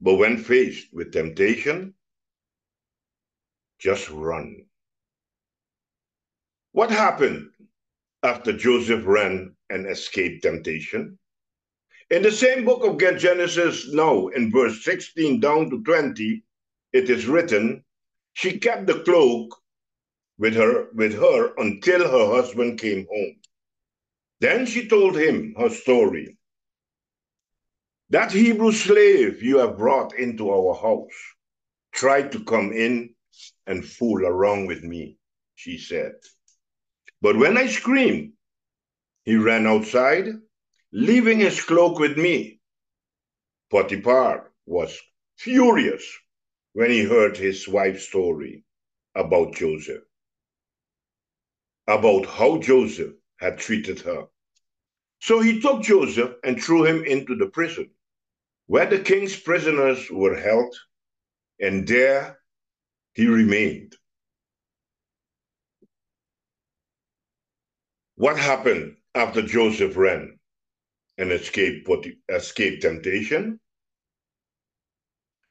But 0.00 0.14
when 0.14 0.36
faced 0.38 0.92
with 0.92 1.12
temptation, 1.12 1.94
just 3.78 4.08
run. 4.10 4.66
What 6.72 6.90
happened 6.90 7.50
after 8.22 8.52
Joseph 8.52 9.04
ran 9.06 9.56
and 9.70 9.86
escaped 9.86 10.42
temptation? 10.42 11.18
In 12.10 12.22
the 12.22 12.32
same 12.32 12.64
book 12.64 12.84
of 12.84 12.96
Genesis, 13.18 13.92
now 13.92 14.28
in 14.28 14.50
verse 14.50 14.82
16 14.82 15.40
down 15.40 15.68
to 15.68 15.82
20, 15.82 16.42
it 16.94 17.10
is 17.10 17.26
written, 17.26 17.84
she 18.32 18.58
kept 18.58 18.86
the 18.86 19.00
cloak 19.00 19.54
with 20.38 20.54
her 20.54 20.88
with 20.94 21.12
her 21.12 21.54
until 21.56 22.08
her 22.08 22.34
husband 22.34 22.80
came 22.80 23.06
home. 23.10 23.36
Then 24.40 24.64
she 24.64 24.88
told 24.88 25.16
him 25.16 25.54
her 25.58 25.68
story. 25.68 26.38
That 28.08 28.32
Hebrew 28.32 28.72
slave 28.72 29.42
you 29.42 29.58
have 29.58 29.76
brought 29.76 30.14
into 30.14 30.50
our 30.50 30.74
house 30.74 31.18
tried 31.92 32.32
to 32.32 32.44
come 32.44 32.72
in 32.72 33.14
and 33.66 33.84
fool 33.84 34.24
around 34.24 34.66
with 34.66 34.82
me, 34.82 35.18
she 35.56 35.76
said. 35.76 36.12
But 37.20 37.36
when 37.36 37.58
I 37.58 37.66
screamed, 37.66 38.32
he 39.24 39.36
ran 39.36 39.66
outside, 39.66 40.26
leaving 40.92 41.38
his 41.38 41.62
cloak 41.62 41.98
with 41.98 42.16
me. 42.16 42.60
Potiphar 43.70 44.50
was 44.66 44.98
furious 45.36 46.04
when 46.72 46.90
he 46.90 47.02
heard 47.02 47.36
his 47.36 47.68
wife's 47.68 48.06
story 48.08 48.64
about 49.14 49.54
Joseph, 49.54 50.02
about 51.86 52.26
how 52.26 52.58
Joseph 52.58 53.14
had 53.36 53.58
treated 53.58 54.00
her. 54.00 54.26
So 55.20 55.40
he 55.40 55.60
took 55.60 55.82
Joseph 55.82 56.34
and 56.44 56.62
threw 56.62 56.84
him 56.84 57.04
into 57.04 57.34
the 57.34 57.46
prison, 57.46 57.90
where 58.66 58.86
the 58.86 59.00
king's 59.00 59.36
prisoners 59.36 60.10
were 60.10 60.36
held, 60.36 60.74
and 61.60 61.86
there 61.86 62.38
he 63.14 63.26
remained. 63.26 63.96
What 68.14 68.38
happened 68.38 68.96
after 69.14 69.42
Joseph 69.42 69.96
ran 69.96 70.37
and 71.18 71.32
escaped, 71.32 71.88
escaped 72.28 72.82
temptation? 72.82 73.60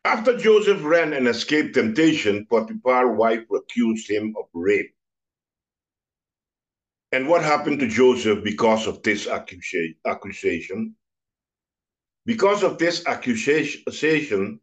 After 0.06 0.38
Joseph 0.38 0.84
ran 0.84 1.14
and 1.14 1.28
escaped 1.28 1.74
temptation, 1.76 2.48
Potiphar's 2.50 3.18
wife 3.18 3.44
accused 3.54 4.10
him 4.10 4.34
of 4.40 4.46
rape. 4.54 4.94
And 7.12 7.28
what 7.28 7.44
happened 7.44 7.80
to 7.82 7.88
Joseph 7.88 8.44
because 8.44 8.88
of 8.88 9.04
this 9.04 9.28
accusation? 9.28 10.96
Because 12.26 12.64
of 12.64 12.78
this 12.78 13.06
accusation, 13.06 14.60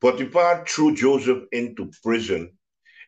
Potiphar 0.00 0.64
threw 0.66 0.94
Joseph 0.94 1.44
into 1.52 1.90
prison 2.02 2.52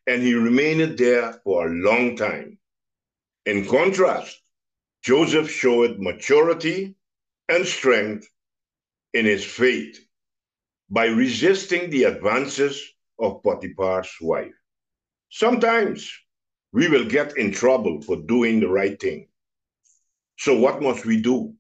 and 0.07 0.23
he 0.23 0.35
remained 0.35 0.99
there 0.99 1.35
for 1.45 1.67
a 1.67 1.71
long 1.71 2.17
time. 2.17 2.59
In 3.47 3.67
contrast, 3.67 4.41
Joseph 5.03 5.51
showed 5.51 5.99
maturity 5.99 6.97
and 7.51 7.67
strength 7.67 8.29
in 9.13 9.27
his 9.27 9.45
faith 9.45 9.99
by 10.89 11.07
resisting 11.07 11.91
the 11.91 12.05
advances 12.05 12.83
of 13.19 13.43
Potiphar's 13.43 14.11
wife. 14.21 14.55
Sometimes 15.31 16.11
we 16.73 16.89
will 16.89 17.07
get 17.07 17.37
in 17.37 17.53
trouble 17.53 18.01
for 18.03 18.17
doing 18.17 18.61
the 18.61 18.69
right 18.69 18.99
thing. 18.99 19.29
So, 20.39 20.59
what 20.59 20.81
must 20.81 21.05
we 21.05 21.21
do 21.21 21.55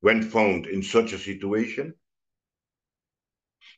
when 0.00 0.22
found 0.22 0.66
in 0.66 0.82
such 0.82 1.12
a 1.12 1.18
situation? 1.18 1.94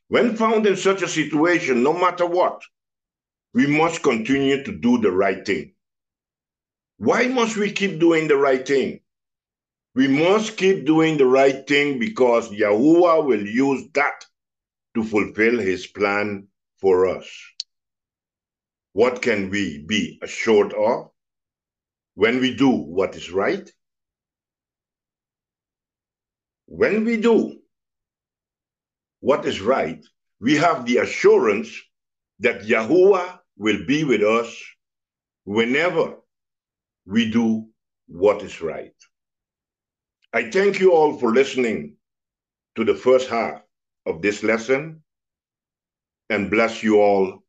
When 0.09 0.35
found 0.35 0.65
in 0.65 0.75
such 0.75 1.01
a 1.01 1.07
situation, 1.07 1.83
no 1.83 1.93
matter 1.93 2.25
what, 2.25 2.61
we 3.53 3.67
must 3.67 4.03
continue 4.03 4.63
to 4.63 4.71
do 4.71 4.99
the 4.99 5.11
right 5.11 5.45
thing. 5.45 5.73
Why 6.97 7.27
must 7.27 7.57
we 7.57 7.71
keep 7.71 7.99
doing 7.99 8.27
the 8.27 8.37
right 8.37 8.67
thing? 8.67 9.01
We 9.97 10.07
must 10.07 10.57
keep 10.57 10.85
doing 10.85 11.17
the 11.17 11.25
right 11.25 11.65
thing 11.67 11.97
because 11.97 12.51
Yahuwah 12.51 13.25
will 13.25 13.43
use 13.43 13.83
that 13.95 14.25
to 14.93 15.03
fulfill 15.03 15.57
his 15.57 15.87
plan 15.87 16.49
for 16.79 17.07
us. 17.07 17.27
What 18.93 19.23
can 19.23 19.49
we 19.49 19.83
be 19.87 20.19
assured 20.21 20.71
of 20.73 21.09
when 22.13 22.39
we 22.41 22.53
do 22.55 22.69
what 22.69 23.15
is 23.15 23.31
right? 23.31 23.67
When 26.67 27.03
we 27.03 27.17
do 27.17 27.59
what 29.21 29.45
is 29.47 29.61
right, 29.61 30.05
we 30.39 30.57
have 30.57 30.85
the 30.85 30.97
assurance 30.97 31.75
that 32.41 32.61
Yahuwah 32.61 33.39
will 33.57 33.83
be 33.87 34.03
with 34.03 34.21
us 34.21 34.63
whenever 35.45 36.17
we 37.07 37.31
do 37.31 37.69
what 38.05 38.43
is 38.43 38.61
right. 38.61 38.93
I 40.37 40.51
thank 40.51 40.79
you 40.79 40.93
all 40.93 41.17
for 41.17 41.33
listening 41.33 41.95
to 42.75 42.85
the 42.85 42.93
first 42.93 43.27
half 43.27 43.63
of 44.05 44.21
this 44.21 44.43
lesson 44.43 45.01
and 46.29 46.51
bless 46.51 46.83
you 46.83 47.01
all 47.01 47.43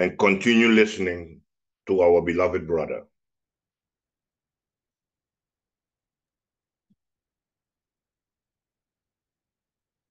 and 0.00 0.18
continue 0.18 0.66
listening 0.66 1.42
to 1.86 2.02
our 2.02 2.22
beloved 2.22 2.66
brother. 2.66 3.04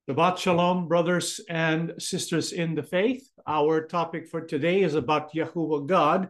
Shabbat 0.09 0.37
Shalom, 0.37 0.87
brothers 0.87 1.41
and 1.49 1.91
sisters 1.99 2.53
in 2.53 2.73
the 2.73 2.83
faith. 2.83 3.29
Our 3.45 3.85
topic 3.85 4.29
for 4.29 4.39
today 4.39 4.81
is 4.81 4.95
about 4.95 5.33
Yahuwah 5.33 5.87
God 5.87 6.29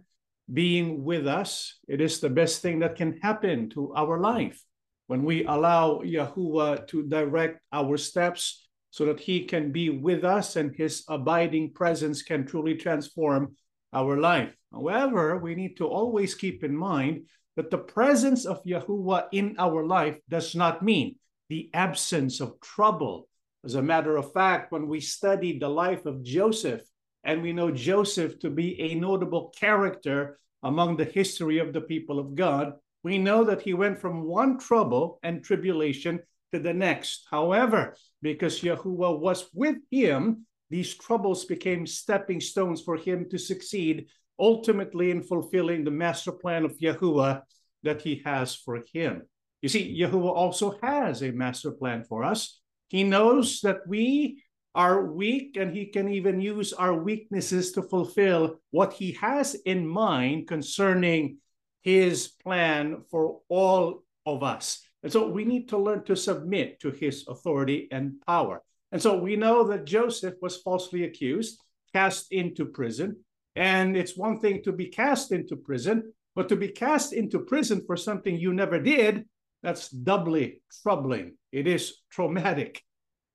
being 0.52 1.04
with 1.04 1.28
us. 1.28 1.78
It 1.88 2.02
is 2.02 2.20
the 2.20 2.32
best 2.32 2.64
thing 2.64 2.80
that 2.80 2.96
can 2.96 3.20
happen 3.22 3.70
to 3.78 3.94
our 3.94 4.20
life 4.20 4.66
when 5.12 5.26
we 5.26 5.44
allow 5.44 6.00
Yahuwah 6.06 6.88
to 6.88 7.04
direct 7.04 7.60
our 7.74 7.98
steps 7.98 8.70
so 8.92 9.04
that 9.04 9.20
he 9.20 9.44
can 9.44 9.70
be 9.70 9.90
with 9.90 10.24
us 10.24 10.56
and 10.56 10.74
his 10.74 11.04
abiding 11.10 11.74
presence 11.74 12.24
can 12.24 12.48
truly 12.48 12.76
transform 12.76 13.54
our 13.92 14.16
life. 14.22 14.56
However, 14.72 15.38
we 15.38 15.54
need 15.54 15.76
to 15.84 15.86
always 15.86 16.34
keep 16.34 16.64
in 16.64 16.74
mind 16.74 17.28
that 17.58 17.70
the 17.70 17.78
presence 17.78 18.46
of 18.46 18.64
Yahuwah 18.64 19.28
in 19.34 19.56
our 19.60 19.86
life 19.86 20.16
does 20.30 20.56
not 20.56 20.82
mean 20.82 21.18
the 21.50 21.70
absence 21.74 22.40
of 22.40 22.62
trouble. 22.62 23.28
As 23.66 23.76
a 23.76 23.84
matter 23.84 24.16
of 24.16 24.32
fact, 24.32 24.72
when 24.72 24.88
we 24.88 25.02
study 25.02 25.60
the 25.60 25.68
life 25.68 26.06
of 26.06 26.24
Joseph, 26.24 26.84
and 27.26 27.42
we 27.42 27.52
know 27.52 27.70
Joseph 27.70 28.40
to 28.40 28.50
be 28.50 28.80
a 28.80 28.96
notable 28.96 29.52
character 29.60 30.40
among 30.64 30.96
the 30.96 31.12
history 31.20 31.58
of 31.60 31.74
the 31.74 31.82
people 31.82 32.18
of 32.18 32.34
God, 32.34 32.80
we 33.04 33.18
know 33.18 33.44
that 33.44 33.62
he 33.62 33.74
went 33.74 34.00
from 34.00 34.24
one 34.24 34.60
trouble 34.60 35.20
and 35.24 35.44
tribulation 35.44 36.20
to 36.54 36.60
the 36.60 36.74
next. 36.74 37.28
However, 37.30 37.96
because 38.22 38.62
Yahuwah 38.62 39.20
was 39.20 39.50
with 39.54 39.78
him, 39.90 40.46
these 40.70 40.94
troubles 40.94 41.46
became 41.46 41.88
stepping 41.88 42.40
stones 42.40 42.82
for 42.82 42.98
him 42.98 43.28
to 43.30 43.38
succeed 43.38 44.08
ultimately 44.40 45.12
in 45.12 45.22
fulfilling 45.22 45.84
the 45.84 45.92
master 45.92 46.32
plan 46.32 46.66
of 46.66 46.78
Yahuwah 46.80 47.42
that 47.84 48.02
he 48.02 48.22
has 48.26 48.56
for 48.56 48.84
him. 48.94 49.24
You 49.62 49.70
see, 49.70 50.00
Yahuwah 50.00 50.36
also 50.36 50.78
has 50.82 51.22
a 51.22 51.32
master 51.32 51.72
plan 51.72 52.04
for 52.04 52.24
us. 52.24 52.60
He 52.88 53.04
knows 53.04 53.62
that 53.62 53.88
we 53.88 54.44
are 54.74 55.06
weak 55.06 55.58
and 55.58 55.76
he 55.76 55.88
can 55.88 56.10
even 56.10 56.42
use 56.42 56.74
our 56.74 56.94
weaknesses 56.94 57.74
to 57.74 57.84
fulfill 57.84 58.60
what 58.72 58.94
he 58.94 59.12
has 59.14 59.56
in 59.66 59.86
mind 59.86 60.48
concerning 60.48 61.38
his 61.82 62.28
plan 62.28 63.04
for 63.10 63.40
all 63.50 64.04
of 64.26 64.44
us. 64.44 64.82
And 65.04 65.12
so 65.12 65.28
we 65.28 65.46
need 65.46 65.70
to 65.70 65.78
learn 65.78 66.04
to 66.06 66.16
submit 66.16 66.80
to 66.82 66.92
his 66.92 67.26
authority 67.28 67.88
and 67.92 68.22
power. 68.26 68.62
And 68.92 69.02
so 69.02 69.18
we 69.18 69.36
know 69.36 69.64
that 69.68 69.86
Joseph 69.86 70.36
was 70.42 70.58
falsely 70.58 71.06
accused, 71.06 71.60
cast 71.94 72.32
into 72.32 72.66
prison. 72.66 73.18
And 73.56 73.98
it's 73.98 74.18
one 74.18 74.40
thing 74.40 74.64
to 74.64 74.72
be 74.72 74.88
cast 74.88 75.32
into 75.32 75.56
prison, 75.56 76.14
but 76.36 76.50
to 76.50 76.56
be 76.56 76.68
cast 76.68 77.14
into 77.14 77.40
prison 77.40 77.82
for 77.86 77.98
something 77.98 78.38
you 78.38 78.54
never 78.54 78.80
did, 78.80 79.26
that's 79.64 79.90
doubly 79.90 80.62
troubling. 80.84 81.36
It 81.52 81.68
is 81.68 81.98
traumatic. 82.12 82.82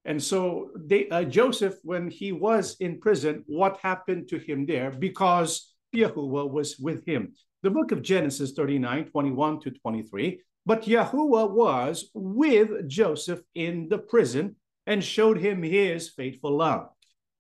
And 0.05 0.23
so 0.23 0.71
they, 0.77 1.09
uh, 1.09 1.25
Joseph, 1.25 1.75
when 1.83 2.11
he 2.11 2.33
was 2.33 2.77
in 2.79 3.01
prison, 3.01 3.43
what 3.47 3.79
happened 3.83 4.29
to 4.29 4.39
him 4.39 4.67
there? 4.67 4.91
Because 4.93 5.75
Yahuwah 5.95 6.51
was 6.51 6.79
with 6.79 7.05
him 7.05 7.35
the 7.67 7.71
book 7.73 7.91
of 7.91 8.01
Genesis 8.01 8.53
39, 8.53 9.07
21 9.07 9.61
to 9.63 9.73
23. 9.73 10.41
But 10.65 10.85
Yahuwah 10.85 11.51
was 11.51 12.13
with 12.15 12.89
Joseph 12.89 13.41
in 13.57 13.89
the 13.89 13.99
prison 13.99 14.55
and 14.87 15.03
showed 15.03 15.37
him 15.37 15.65
his 15.65 16.11
faithful 16.11 16.57
love. 16.57 16.91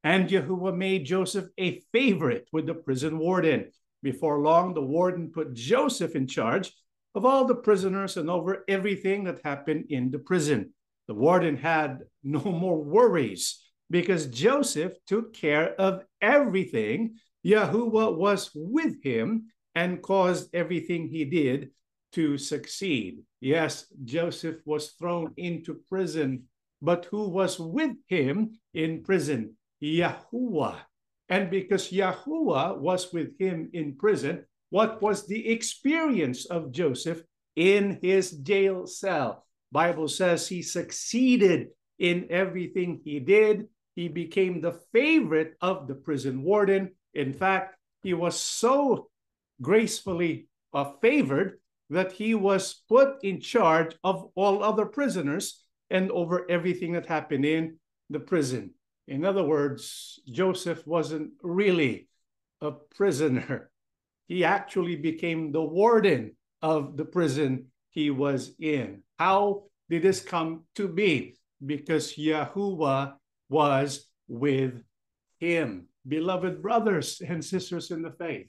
And 0.02 0.28
Yahuwah 0.28 0.76
made 0.76 1.06
Joseph 1.06 1.46
a 1.58 1.80
favorite 1.92 2.48
with 2.52 2.66
the 2.66 2.74
prison 2.74 3.20
warden. 3.20 3.70
Before 4.02 4.40
long, 4.40 4.74
the 4.74 4.82
warden 4.82 5.30
put 5.30 5.54
Joseph 5.54 6.16
in 6.16 6.26
charge 6.26 6.72
of 7.14 7.24
all 7.24 7.44
the 7.44 7.54
prisoners 7.54 8.16
and 8.16 8.28
over 8.28 8.64
everything 8.66 9.22
that 9.24 9.42
happened 9.44 9.84
in 9.90 10.10
the 10.10 10.18
prison. 10.18 10.74
The 11.06 11.14
warden 11.14 11.56
had 11.56 12.00
no 12.24 12.40
more 12.40 12.82
worries 12.82 13.62
because 13.90 14.26
Joseph 14.26 14.94
took 15.06 15.34
care 15.34 15.80
of 15.80 16.02
everything. 16.20 17.14
Yahuwah 17.46 18.16
was 18.16 18.50
with 18.56 19.00
him 19.04 19.52
and 19.76 20.02
caused 20.02 20.52
everything 20.54 21.06
he 21.06 21.24
did 21.24 21.70
to 22.12 22.38
succeed. 22.38 23.20
Yes, 23.40 23.86
Joseph 24.04 24.56
was 24.64 24.92
thrown 24.92 25.34
into 25.36 25.82
prison, 25.88 26.44
but 26.80 27.04
who 27.04 27.28
was 27.28 27.60
with 27.60 27.92
him 28.08 28.58
in 28.72 29.04
prison? 29.04 29.54
Yahuwah. 29.82 30.78
And 31.28 31.50
because 31.50 31.92
Yahuwah 31.92 32.78
was 32.78 33.12
with 33.12 33.38
him 33.38 33.68
in 33.74 33.96
prison, 33.96 34.46
what 34.70 35.02
was 35.02 35.26
the 35.26 35.46
experience 35.48 36.46
of 36.46 36.72
Joseph 36.72 37.22
in 37.54 37.98
his 38.02 38.32
jail 38.32 38.86
cell. 38.86 39.44
Bible 39.72 40.08
says 40.08 40.46
he 40.46 40.62
succeeded 40.62 41.68
in 41.98 42.28
everything 42.30 43.00
he 43.04 43.18
did. 43.18 43.66
He 43.94 44.08
became 44.08 44.60
the 44.60 44.78
favorite 44.92 45.54
of 45.60 45.88
the 45.88 45.94
prison 45.94 46.42
warden. 46.42 46.92
In 47.14 47.32
fact, 47.32 47.76
he 48.02 48.14
was 48.14 48.38
so 48.38 49.08
gracefully 49.60 50.48
uh, 50.72 50.92
favored 51.00 51.58
that 51.90 52.12
he 52.12 52.34
was 52.34 52.82
put 52.88 53.22
in 53.22 53.40
charge 53.40 53.94
of 54.02 54.30
all 54.34 54.62
other 54.62 54.86
prisoners 54.86 55.62
and 55.90 56.10
over 56.10 56.50
everything 56.50 56.92
that 56.92 57.06
happened 57.06 57.44
in 57.44 57.78
the 58.10 58.20
prison. 58.20 58.72
In 59.08 59.24
other 59.24 59.44
words, 59.44 60.20
Joseph 60.26 60.86
wasn't 60.86 61.32
really 61.42 62.08
a 62.60 62.72
prisoner. 62.72 63.70
He 64.28 64.42
actually 64.42 64.96
became 64.96 65.52
the 65.52 65.62
warden 65.62 66.34
of 66.60 66.96
the 66.96 67.04
prison 67.04 67.66
he 67.90 68.10
was 68.10 68.50
in. 68.58 69.04
How 69.20 69.70
did 69.88 70.02
this 70.02 70.20
come 70.20 70.64
to 70.74 70.88
be? 70.88 71.38
Because 71.64 72.16
Yahuwah 72.16 73.14
was 73.48 74.08
with 74.26 74.82
him. 75.38 75.86
Beloved 76.08 76.60
brothers 76.60 77.22
and 77.22 77.44
sisters 77.44 77.92
in 77.92 78.02
the 78.02 78.10
faith, 78.18 78.48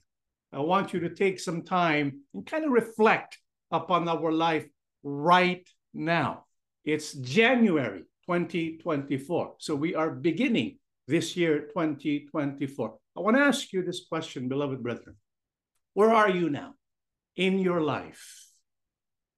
I 0.53 0.59
want 0.59 0.93
you 0.93 1.01
to 1.01 1.13
take 1.13 1.39
some 1.39 1.63
time 1.63 2.21
and 2.33 2.45
kind 2.45 2.63
of 2.65 2.71
reflect 2.71 3.37
upon 3.71 4.07
our 4.07 4.31
life 4.31 4.65
right 5.03 5.67
now. 5.93 6.45
It's 6.85 7.13
January 7.13 8.03
2024. 8.25 9.55
So 9.59 9.75
we 9.75 9.93
are 9.93 10.09
beginning 10.09 10.79
this 11.07 11.35
year, 11.35 11.67
2024. 11.67 12.97
I 13.15 13.19
want 13.19 13.35
to 13.35 13.43
ask 13.43 13.73
you 13.73 13.83
this 13.83 14.05
question, 14.07 14.47
beloved 14.47 14.81
brethren. 14.81 15.15
Where 15.93 16.13
are 16.13 16.29
you 16.29 16.49
now 16.49 16.75
in 17.35 17.59
your 17.59 17.81
life? 17.81 18.45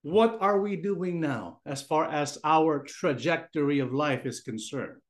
What 0.02 0.38
are 0.42 0.62
we 0.62 0.76
doing 0.76 1.20
now 1.20 1.60
as 1.66 1.82
far 1.82 2.06
as 2.06 2.38
our 2.44 2.84
trajectory 2.84 3.80
of 3.80 3.94
life 3.94 4.26
is 4.26 4.42
concerned? 4.42 5.02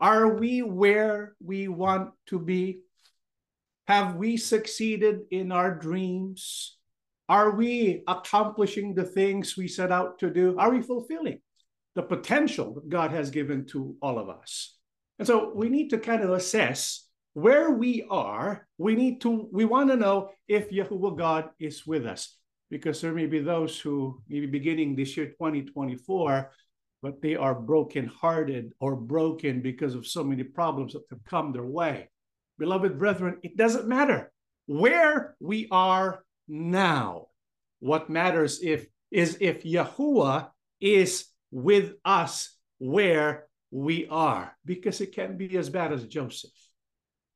Are 0.00 0.34
we 0.34 0.62
where 0.62 1.34
we 1.44 1.68
want 1.68 2.10
to 2.26 2.38
be? 2.38 2.80
Have 3.88 4.16
we 4.16 4.36
succeeded 4.36 5.22
in 5.30 5.50
our 5.50 5.74
dreams? 5.74 6.76
Are 7.28 7.50
we 7.50 8.02
accomplishing 8.06 8.94
the 8.94 9.04
things 9.04 9.56
we 9.56 9.68
set 9.68 9.90
out 9.90 10.18
to 10.20 10.30
do? 10.30 10.56
Are 10.58 10.70
we 10.70 10.82
fulfilling 10.82 11.40
the 11.94 12.02
potential 12.02 12.74
that 12.74 12.88
God 12.88 13.10
has 13.10 13.30
given 13.30 13.66
to 13.66 13.96
all 14.00 14.18
of 14.18 14.28
us? 14.28 14.76
And 15.18 15.26
so 15.26 15.52
we 15.54 15.68
need 15.68 15.90
to 15.90 15.98
kind 15.98 16.22
of 16.22 16.30
assess 16.30 17.08
where 17.34 17.70
we 17.70 18.06
are. 18.10 18.66
We 18.78 18.94
need 18.94 19.20
to, 19.22 19.48
we 19.52 19.64
want 19.64 19.90
to 19.90 19.96
know 19.96 20.30
if 20.48 20.70
Yahuwah 20.70 21.18
God 21.18 21.50
is 21.58 21.86
with 21.86 22.06
us 22.06 22.36
because 22.70 23.00
there 23.00 23.12
may 23.12 23.26
be 23.26 23.40
those 23.40 23.78
who 23.78 24.22
may 24.28 24.40
be 24.40 24.46
beginning 24.46 24.94
this 24.96 25.16
year 25.16 25.26
2024 25.26 26.50
but 27.02 27.20
they 27.20 27.34
are 27.34 27.54
broken-hearted 27.54 28.72
or 28.78 28.94
broken 28.94 29.60
because 29.60 29.96
of 29.96 30.06
so 30.06 30.22
many 30.22 30.44
problems 30.44 30.92
that 30.92 31.02
have 31.10 31.24
come 31.24 31.52
their 31.52 31.66
way 31.66 32.08
beloved 32.58 32.98
brethren 32.98 33.38
it 33.42 33.56
doesn't 33.56 33.88
matter 33.88 34.32
where 34.66 35.36
we 35.40 35.68
are 35.70 36.24
now 36.48 37.26
what 37.80 38.10
matters 38.10 38.60
if 38.62 38.86
is 39.10 39.36
if 39.40 39.64
yahuwah 39.64 40.48
is 40.80 41.26
with 41.50 41.94
us 42.04 42.56
where 42.78 43.46
we 43.70 44.06
are 44.08 44.56
because 44.64 45.00
it 45.00 45.14
can 45.14 45.36
be 45.36 45.56
as 45.56 45.68
bad 45.68 45.92
as 45.92 46.04
joseph 46.04 46.50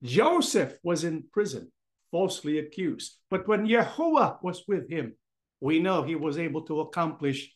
joseph 0.02 0.76
was 0.82 1.04
in 1.04 1.24
prison 1.32 1.70
falsely 2.10 2.58
accused 2.58 3.16
but 3.30 3.46
when 3.48 3.66
yahuwah 3.66 4.42
was 4.42 4.64
with 4.68 4.88
him 4.88 5.14
we 5.60 5.80
know 5.80 6.02
he 6.02 6.14
was 6.14 6.38
able 6.38 6.62
to 6.62 6.80
accomplish 6.80 7.50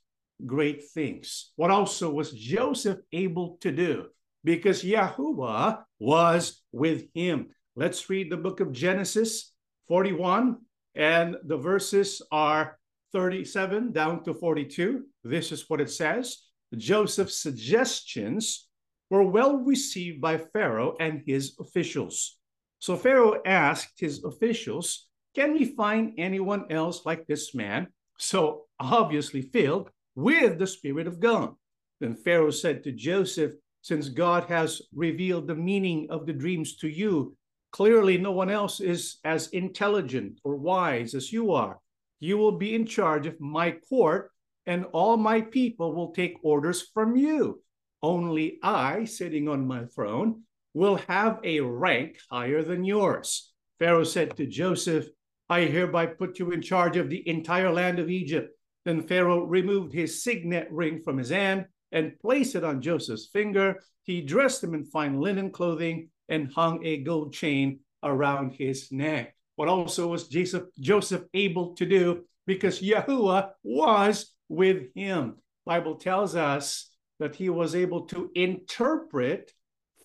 great 0.46 0.90
things. 0.90 1.53
What 1.57 1.70
also 1.70 2.11
was 2.11 2.33
Joseph 2.33 2.99
able 3.12 3.59
to 3.61 3.73
do? 3.73 4.07
Because 4.42 4.83
Yahuwah 4.83 5.83
was 5.98 6.62
with 6.72 7.05
him. 7.14 7.48
Let's 7.76 8.09
read 8.09 8.31
the 8.31 8.37
book 8.37 8.61
of 8.61 8.72
Genesis 8.72 9.53
41, 9.88 10.59
and 10.94 11.37
the 11.44 11.57
verses 11.57 12.22
are 12.33 12.79
37 13.12 13.92
down 13.92 14.24
to 14.24 14.35
42. 14.35 15.05
This 15.24 15.53
is 15.53 15.68
what 15.68 15.81
it 15.81 15.90
says 15.90 16.44
Joseph's 16.76 17.42
suggestions 17.42 18.68
were 19.11 19.24
well 19.24 19.57
received 19.57 20.20
by 20.20 20.38
Pharaoh 20.38 20.96
and 21.00 21.22
his 21.26 21.57
officials. 21.59 22.38
So 22.79 22.96
Pharaoh 22.96 23.42
asked 23.44 23.98
his 23.98 24.24
officials 24.24 25.09
can 25.35 25.53
we 25.53 25.64
find 25.64 26.14
anyone 26.18 26.64
else 26.70 27.07
like 27.07 27.26
this 27.26 27.55
man? 27.55 27.88
So 28.18 28.66
obviously 28.81 29.42
filled 29.42 29.90
with 30.16 30.59
the 30.59 30.66
Spirit 30.66 31.07
of 31.07 31.20
God. 31.20 31.55
Then 32.00 32.16
Pharaoh 32.16 32.50
said 32.50 32.83
to 32.85 32.92
Joseph, 32.92 33.53
Since 33.83 34.11
God 34.11 34.45
has 34.45 34.83
revealed 34.95 35.47
the 35.47 35.55
meaning 35.55 36.09
of 36.11 36.27
the 36.27 36.33
dreams 36.33 36.77
to 36.79 36.88
you, 36.88 37.37
clearly 37.73 38.19
no 38.19 38.33
one 38.33 38.51
else 38.51 38.81
is 38.81 39.19
as 39.25 39.49
intelligent 39.49 40.40
or 40.45 40.57
wise 40.57 41.14
as 41.14 41.33
you 41.33 41.53
are. 41.53 41.79
You 42.19 42.37
will 42.37 42.59
be 42.59 42.75
in 42.75 42.85
charge 42.85 43.27
of 43.27 43.40
my 43.40 43.73
court, 43.88 44.31
and 44.66 44.85
all 44.93 45.16
my 45.16 45.40
people 45.40 45.95
will 45.95 46.12
take 46.12 46.37
orders 46.43 46.88
from 46.93 47.16
you. 47.16 47.62
Only 48.03 48.59
I, 48.62 49.05
sitting 49.05 49.49
on 49.49 49.66
my 49.66 49.87
throne, 49.87 50.43
will 50.75 50.97
have 51.09 51.40
a 51.43 51.61
rank 51.61 52.19
higher 52.31 52.62
than 52.62 52.85
yours. 52.85 53.53
Pharaoh 53.79 54.05
said 54.05 54.37
to 54.37 54.47
Joseph, 54.47 55.07
I 55.49 55.62
hereby 55.62 56.07
put 56.07 56.38
you 56.38 56.53
in 56.53 56.61
charge 56.62 56.97
of 56.97 57.09
the 57.09 57.27
entire 57.27 57.73
land 57.73 57.99
of 57.99 58.11
Egypt. 58.11 58.55
Then 58.85 59.03
Pharaoh 59.03 59.45
removed 59.45 59.93
his 59.93 60.23
signet 60.23 60.69
ring 60.71 61.01
from 61.01 61.19
his 61.19 61.31
hand 61.31 61.66
and 61.92 62.18
placed 62.20 62.55
it 62.55 62.64
on 62.64 62.83
Joseph's 62.83 63.26
finger. 63.26 63.81
He 64.03 64.20
dressed 64.20 64.62
him 64.62 64.74
in 64.74 64.85
fine 64.85 65.20
linen 65.20 65.50
clothing 65.50 66.11
and 66.29 66.53
hung 66.53 66.85
a 66.85 66.98
gold 66.98 67.33
chain 67.33 67.81
around 68.03 68.53
his 68.53 68.90
neck. 68.92 69.35
What 69.57 69.68
also 69.68 70.09
was 70.09 70.29
Joseph, 70.29 70.64
Joseph 70.79 71.24
able 71.35 71.74
to 71.74 71.87
do 71.87 72.24
because 72.46 72.81
Yahuwah 72.81 73.50
was 73.62 74.33
with 74.48 74.94
him. 74.94 75.37
Bible 75.66 75.96
tells 75.96 76.35
us 76.35 76.90
that 77.18 77.37
he 77.37 77.50
was 77.50 77.74
able 77.74 78.07
to 78.07 78.31
interpret 78.35 79.53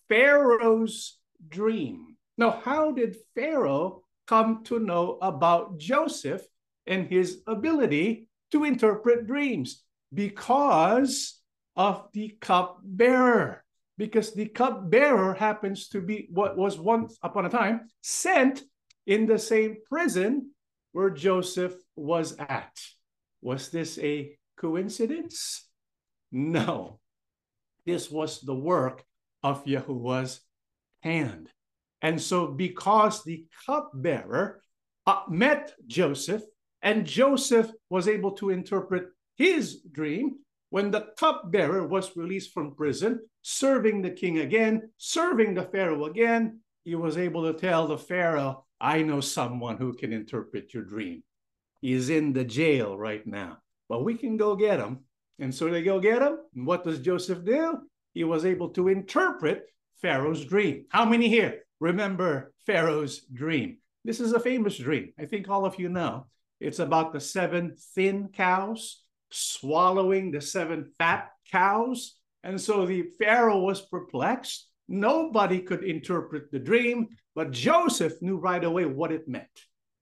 Pharaoh's 0.08 1.18
dream. 1.48 2.16
Now, 2.38 2.60
how 2.62 2.92
did 2.92 3.16
Pharaoh 3.34 4.02
come 4.26 4.62
to 4.64 4.78
know 4.78 5.18
about 5.22 5.78
Joseph 5.78 6.42
and 6.86 7.08
his 7.08 7.42
ability 7.46 8.28
to 8.52 8.64
interpret 8.64 9.26
dreams 9.26 9.82
because 10.12 11.40
of 11.76 12.08
the 12.12 12.36
cupbearer. 12.40 13.62
Because 13.98 14.34
the 14.34 14.46
cupbearer 14.46 15.34
happens 15.34 15.88
to 15.88 16.00
be 16.00 16.28
what 16.30 16.56
was 16.56 16.78
once 16.78 17.18
upon 17.22 17.46
a 17.46 17.50
time 17.50 17.88
sent 18.02 18.62
in 19.06 19.26
the 19.26 19.38
same 19.38 19.76
prison 19.88 20.50
where 20.92 21.10
Joseph 21.10 21.74
was 21.94 22.36
at. 22.38 22.72
Was 23.40 23.70
this 23.70 23.98
a 23.98 24.36
coincidence? 24.56 25.66
No. 26.32 27.00
This 27.86 28.10
was 28.10 28.40
the 28.40 28.54
work 28.54 29.04
of 29.42 29.64
Yahuwah's 29.64 30.40
hand. 31.00 31.50
And 32.02 32.20
so, 32.20 32.48
because 32.48 33.24
the 33.24 33.46
cupbearer 33.64 34.62
uh, 35.06 35.22
met 35.28 35.72
Joseph, 35.86 36.42
and 36.82 37.06
Joseph 37.06 37.70
was 37.88 38.08
able 38.08 38.32
to 38.32 38.50
interpret 38.50 39.08
his 39.36 39.80
dream 39.82 40.36
when 40.70 40.90
the 40.90 41.08
cupbearer 41.18 41.86
was 41.86 42.16
released 42.16 42.52
from 42.52 42.74
prison, 42.74 43.20
serving 43.42 44.02
the 44.02 44.10
king 44.10 44.38
again, 44.38 44.90
serving 44.98 45.54
the 45.54 45.62
Pharaoh 45.62 46.06
again, 46.06 46.60
he 46.84 46.94
was 46.94 47.16
able 47.16 47.44
to 47.44 47.58
tell 47.58 47.86
the 47.86 47.98
Pharaoh, 47.98 48.64
I 48.80 49.02
know 49.02 49.20
someone 49.20 49.76
who 49.76 49.94
can 49.94 50.12
interpret 50.12 50.74
your 50.74 50.84
dream. 50.84 51.22
He's 51.80 52.10
in 52.10 52.32
the 52.32 52.44
jail 52.44 52.96
right 52.96 53.26
now, 53.26 53.58
but 53.88 54.04
we 54.04 54.14
can 54.14 54.36
go 54.36 54.56
get 54.56 54.80
him. 54.80 55.00
And 55.38 55.54
so 55.54 55.68
they 55.68 55.82
go 55.82 56.00
get 56.00 56.22
him. 56.22 56.38
And 56.54 56.66
what 56.66 56.84
does 56.84 57.00
Joseph 57.00 57.44
do? 57.44 57.78
He 58.14 58.24
was 58.24 58.44
able 58.44 58.70
to 58.70 58.88
interpret 58.88 59.66
Pharaoh's 60.00 60.44
dream. 60.44 60.86
How 60.88 61.04
many 61.04 61.28
here 61.28 61.62
remember 61.80 62.52
Pharaoh's 62.64 63.20
dream. 63.20 63.78
This 64.04 64.20
is 64.20 64.32
a 64.32 64.40
famous 64.40 64.78
dream. 64.78 65.12
I 65.18 65.26
think 65.26 65.48
all 65.48 65.64
of 65.64 65.78
you 65.78 65.88
know. 65.88 66.26
It's 66.60 66.78
about 66.78 67.12
the 67.12 67.20
seven 67.20 67.76
thin 67.94 68.28
cows 68.32 69.02
swallowing 69.36 70.30
the 70.30 70.40
seven 70.40 70.92
fat 70.98 71.30
cows. 71.50 72.16
And 72.42 72.60
so 72.60 72.86
the 72.86 73.02
Pharaoh 73.18 73.60
was 73.60 73.80
perplexed. 73.80 74.68
Nobody 74.88 75.60
could 75.60 75.82
interpret 75.82 76.50
the 76.50 76.58
dream, 76.58 77.08
but 77.34 77.50
Joseph 77.50 78.14
knew 78.22 78.36
right 78.36 78.62
away 78.62 78.84
what 78.84 79.12
it 79.12 79.28
meant. 79.28 79.46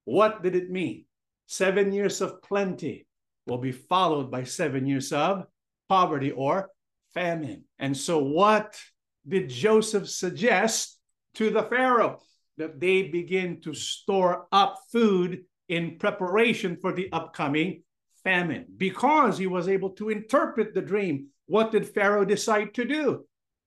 What 0.05 0.42
did 0.42 0.55
it 0.55 0.70
mean? 0.70 1.07
Seven 1.47 1.92
years 1.92 2.20
of 2.20 2.42
plenty 2.42 3.07
will 3.47 3.59
be 3.59 3.73
followed 3.73 4.31
by 4.31 4.44
seven 4.44 4.87
years 4.87 5.12
of 5.12 5.47
poverty 5.88 6.31
or 6.31 6.70
famine. 7.14 7.64
And 7.79 7.97
so, 7.97 8.18
what 8.18 8.79
did 9.27 9.49
Joseph 9.49 10.09
suggest 10.09 10.99
to 11.35 11.51
the 11.51 11.62
Pharaoh 11.62 12.20
that 12.57 12.81
they 12.81 13.05
begin 13.05 13.61
to 13.62 13.75
store 13.75 14.47
up 14.53 14.79
food 14.92 15.44
in 15.68 15.99
preparation 15.99 16.77
for 16.81 16.92
the 16.92 17.11
upcoming 17.12 17.83
famine 18.25 18.67
because 18.77 19.39
he 19.39 19.47
was 19.47 19.69
able 19.69 19.91
to 19.91 20.11
interpret 20.11 20.75
the 20.75 20.83
dream. 20.83 21.29
What 21.47 21.71
did 21.71 21.89
Pharaoh 21.89 22.25
decide 22.25 22.75
to 22.75 22.85
do? 22.85 23.27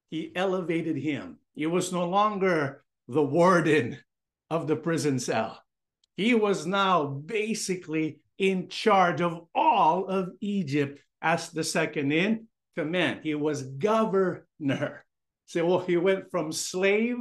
He 0.09 0.31
elevated 0.35 0.97
him. 0.97 1.37
He 1.55 1.67
was 1.67 1.93
no 1.93 2.07
longer 2.09 2.83
the 3.07 3.23
warden 3.23 3.99
of 4.49 4.67
the 4.67 4.75
prison 4.75 5.19
cell. 5.19 5.61
He 6.15 6.33
was 6.33 6.65
now 6.65 7.05
basically 7.05 8.19
in 8.37 8.69
charge 8.69 9.21
of 9.21 9.45
all 9.53 10.05
of 10.07 10.31
Egypt 10.41 10.99
as 11.21 11.49
the 11.49 11.63
second 11.63 12.11
in 12.11 12.47
command. 12.75 13.21
He 13.23 13.35
was 13.35 13.63
governor. 13.63 15.05
So 15.45 15.65
well, 15.65 15.79
he 15.79 15.97
went 15.97 16.29
from 16.31 16.51
slave 16.51 17.17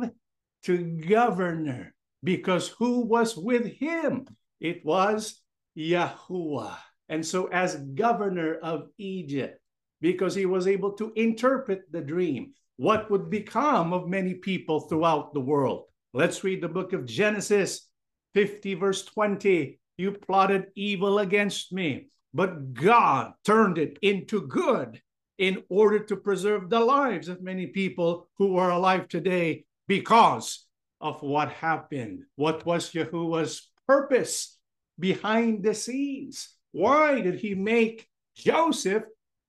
to 0.64 0.78
governor 0.78 1.94
because 2.22 2.68
who 2.68 3.00
was 3.00 3.36
with 3.36 3.66
him? 3.66 4.26
It 4.60 4.84
was 4.84 5.40
Yahuwah. 5.76 6.76
And 7.08 7.24
so, 7.24 7.46
as 7.46 7.76
governor 7.76 8.56
of 8.56 8.88
Egypt, 8.98 9.60
because 10.00 10.34
he 10.34 10.46
was 10.46 10.66
able 10.66 10.92
to 10.92 11.12
interpret 11.16 11.90
the 11.90 12.00
dream, 12.00 12.52
what 12.76 13.10
would 13.10 13.30
become 13.30 13.92
of 13.92 14.08
many 14.08 14.34
people 14.34 14.80
throughout 14.80 15.32
the 15.32 15.40
world. 15.40 15.84
Let's 16.12 16.44
read 16.44 16.62
the 16.62 16.68
book 16.68 16.92
of 16.92 17.06
Genesis 17.06 17.88
50, 18.34 18.74
verse 18.74 19.04
20. 19.04 19.78
You 19.96 20.12
plotted 20.12 20.66
evil 20.74 21.18
against 21.20 21.72
me, 21.72 22.08
but 22.34 22.74
God 22.74 23.32
turned 23.44 23.78
it 23.78 23.98
into 24.02 24.46
good 24.46 25.00
in 25.38 25.62
order 25.68 25.98
to 26.00 26.16
preserve 26.16 26.68
the 26.68 26.80
lives 26.80 27.28
of 27.28 27.42
many 27.42 27.68
people 27.68 28.28
who 28.38 28.56
are 28.56 28.70
alive 28.70 29.08
today 29.08 29.64
because 29.88 30.66
of 31.00 31.22
what 31.22 31.50
happened. 31.50 32.24
What 32.36 32.64
was 32.66 32.94
Yahuwah's 32.94 33.70
purpose 33.86 34.58
behind 34.98 35.62
the 35.62 35.74
scenes? 35.74 36.55
Why 36.76 37.22
did 37.22 37.36
he 37.36 37.54
make 37.54 38.06
Joseph 38.36 39.04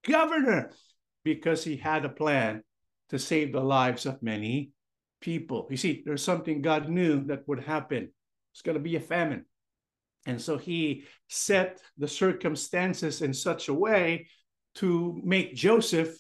governor? 0.08 0.72
Because 1.26 1.62
he 1.62 1.76
had 1.76 2.06
a 2.06 2.10
plan 2.10 2.64
to 3.10 3.20
save 3.20 3.52
the 3.52 3.60
lives 3.60 4.06
of 4.06 4.24
many 4.24 4.72
people. 5.20 5.68
You 5.70 5.76
see, 5.76 6.04
there's 6.06 6.24
something 6.24 6.62
God 6.62 6.88
knew 6.88 7.26
that 7.26 7.46
would 7.46 7.60
happen. 7.60 8.14
It's 8.54 8.62
going 8.62 8.78
to 8.78 8.82
be 8.82 8.96
a 8.96 9.02
famine. 9.02 9.44
And 10.26 10.42
so 10.42 10.58
he 10.58 11.04
set 11.28 11.82
the 11.98 12.08
circumstances 12.08 13.22
in 13.22 13.34
such 13.34 13.68
a 13.68 13.74
way 13.74 14.30
to 14.76 15.20
make 15.22 15.54
Joseph 15.54 16.18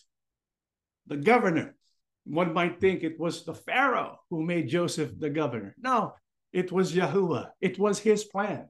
the 1.06 1.16
governor. 1.16 1.78
One 2.26 2.54
might 2.54 2.82
think 2.82 3.04
it 3.04 3.18
was 3.18 3.46
the 3.46 3.56
Pharaoh 3.56 4.20
who 4.30 4.44
made 4.44 4.68
Joseph 4.68 5.18
the 5.18 5.30
governor. 5.30 5.74
No, 5.80 6.16
it 6.52 6.70
was 6.70 6.92
Yahuwah. 6.92 7.52
It 7.62 7.80
was 7.80 7.98
his 7.98 8.26
plan. 8.26 8.68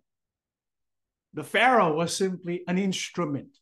The 1.38 1.44
Pharaoh 1.44 1.94
was 1.94 2.18
simply 2.18 2.64
an 2.68 2.80
instrument. 2.80 3.60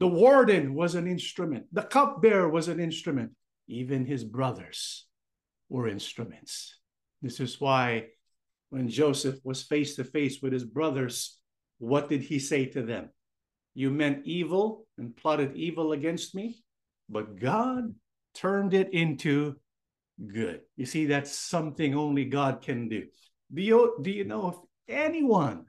The 0.00 0.08
warden 0.08 0.72
was 0.72 0.94
an 0.94 1.06
instrument. 1.06 1.66
The 1.70 1.82
cupbearer 1.82 2.48
was 2.48 2.68
an 2.68 2.80
instrument. 2.80 3.32
Even 3.68 4.06
his 4.06 4.24
brothers 4.24 5.06
were 5.68 5.86
instruments. 5.86 6.78
This 7.20 7.40
is 7.40 7.60
why 7.60 8.06
when 8.70 8.88
Joseph 8.88 9.36
was 9.44 9.62
face 9.62 9.96
to 9.96 10.04
face 10.04 10.40
with 10.40 10.54
his 10.54 10.64
brothers, 10.64 11.38
what 11.76 12.08
did 12.08 12.22
he 12.22 12.38
say 12.38 12.64
to 12.64 12.80
them? 12.80 13.10
You 13.74 13.90
meant 13.90 14.24
evil 14.24 14.86
and 14.96 15.14
plotted 15.14 15.54
evil 15.54 15.92
against 15.92 16.34
me, 16.34 16.64
but 17.10 17.38
God 17.38 17.94
turned 18.34 18.72
it 18.72 18.94
into 18.94 19.56
good. 20.26 20.62
You 20.78 20.86
see, 20.86 21.04
that's 21.04 21.32
something 21.32 21.94
only 21.94 22.24
God 22.24 22.62
can 22.62 22.88
do. 22.88 23.04
Do 23.52 23.60
you, 23.60 23.98
do 24.00 24.10
you 24.10 24.24
know 24.24 24.48
if 24.48 24.56
anyone 24.88 25.66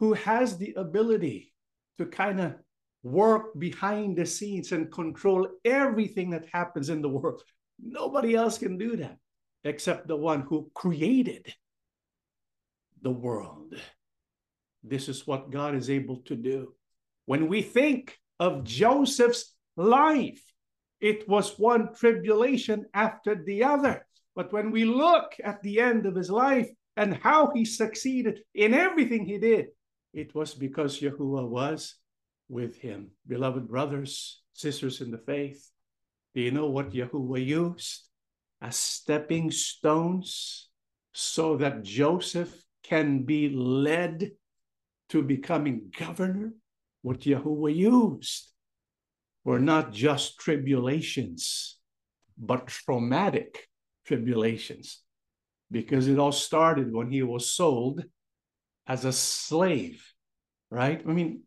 who 0.00 0.12
has 0.14 0.56
the 0.56 0.74
ability 0.76 1.52
to 1.98 2.06
kind 2.06 2.40
of 2.40 2.54
work 3.02 3.58
behind 3.58 4.16
the 4.16 4.26
scenes 4.26 4.72
and 4.72 4.92
control 4.92 5.48
everything 5.64 6.30
that 6.30 6.46
happens 6.52 6.88
in 6.88 7.02
the 7.02 7.08
world. 7.08 7.42
Nobody 7.80 8.34
else 8.34 8.58
can 8.58 8.76
do 8.76 8.96
that 8.96 9.18
except 9.64 10.08
the 10.08 10.16
one 10.16 10.42
who 10.42 10.70
created 10.74 11.52
the 13.02 13.10
world. 13.10 13.74
This 14.82 15.08
is 15.08 15.26
what 15.26 15.50
God 15.50 15.74
is 15.74 15.90
able 15.90 16.18
to 16.26 16.36
do. 16.36 16.74
When 17.26 17.48
we 17.48 17.62
think 17.62 18.16
of 18.40 18.64
Joseph's 18.64 19.54
life, 19.76 20.42
it 21.00 21.28
was 21.28 21.58
one 21.58 21.94
tribulation 21.94 22.86
after 22.94 23.42
the 23.44 23.64
other. 23.64 24.06
But 24.34 24.52
when 24.52 24.70
we 24.70 24.84
look 24.84 25.32
at 25.42 25.62
the 25.62 25.80
end 25.80 26.06
of 26.06 26.14
his 26.14 26.30
life 26.30 26.68
and 26.96 27.16
how 27.16 27.50
he 27.54 27.64
succeeded 27.64 28.40
in 28.54 28.74
everything 28.74 29.24
he 29.24 29.38
did, 29.38 29.66
it 30.12 30.34
was 30.34 30.54
because 30.54 31.00
Yahuwah 31.00 31.48
was 31.48 31.96
with 32.48 32.78
him. 32.78 33.10
Beloved 33.26 33.68
brothers, 33.68 34.42
sisters 34.52 35.00
in 35.00 35.10
the 35.10 35.18
faith, 35.18 35.70
do 36.34 36.40
you 36.40 36.50
know 36.50 36.68
what 36.68 36.92
Yahuwah 36.92 37.44
used 37.44 38.08
as 38.60 38.76
stepping 38.76 39.50
stones 39.50 40.68
so 41.12 41.56
that 41.56 41.82
Joseph 41.82 42.54
can 42.82 43.22
be 43.22 43.48
led 43.50 44.32
to 45.10 45.22
becoming 45.22 45.92
governor? 45.98 46.52
What 47.02 47.20
Yahuwah 47.20 47.74
used 47.74 48.52
were 49.44 49.60
not 49.60 49.92
just 49.92 50.38
tribulations, 50.38 51.78
but 52.36 52.66
traumatic 52.66 53.68
tribulations, 54.06 55.00
because 55.70 56.08
it 56.08 56.18
all 56.18 56.32
started 56.32 56.92
when 56.92 57.10
he 57.10 57.22
was 57.22 57.52
sold 57.52 58.04
as 58.88 59.04
a 59.04 59.12
slave, 59.12 60.04
right? 60.70 61.02
I 61.06 61.12
mean, 61.12 61.42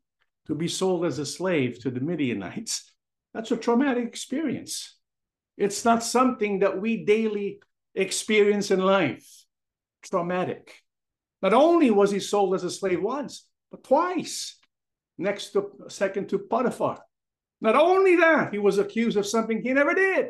to 0.47 0.56
be 0.56 0.67
sold 0.67 1.06
as 1.06 1.19
a 1.19 1.25
slave 1.25 1.80
to 1.80 1.89
the 1.89 1.99
Midianites, 1.99 2.93
that's 3.34 3.51
a 3.51 3.58
traumatic 3.58 4.06
experience. 4.06 4.97
It's 5.58 5.84
not 5.84 6.04
something 6.04 6.60
that 6.60 6.80
we 6.80 7.04
daily 7.04 7.60
experience 7.95 8.71
in 8.71 8.80
life. 8.80 9.27
Traumatic. 10.04 10.73
Not 11.41 11.54
only 11.54 11.91
was 11.91 12.12
he 12.12 12.19
sold 12.19 12.54
as 12.56 12.63
a 12.63 12.69
slave 12.69 13.01
once, 13.01 13.47
but 13.71 13.84
twice. 13.84 14.58
Next 15.17 15.51
to 15.54 15.71
second 15.88 16.30
to 16.30 16.39
Potiphar. 16.39 16.99
Not 17.60 17.75
only 17.75 18.15
that, 18.17 18.51
he 18.51 18.60
was 18.60 18.77
accused 18.77 19.17
of 19.17 19.25
something 19.25 19.62
he 19.62 19.73
never 19.73 19.93
did, 19.93 20.30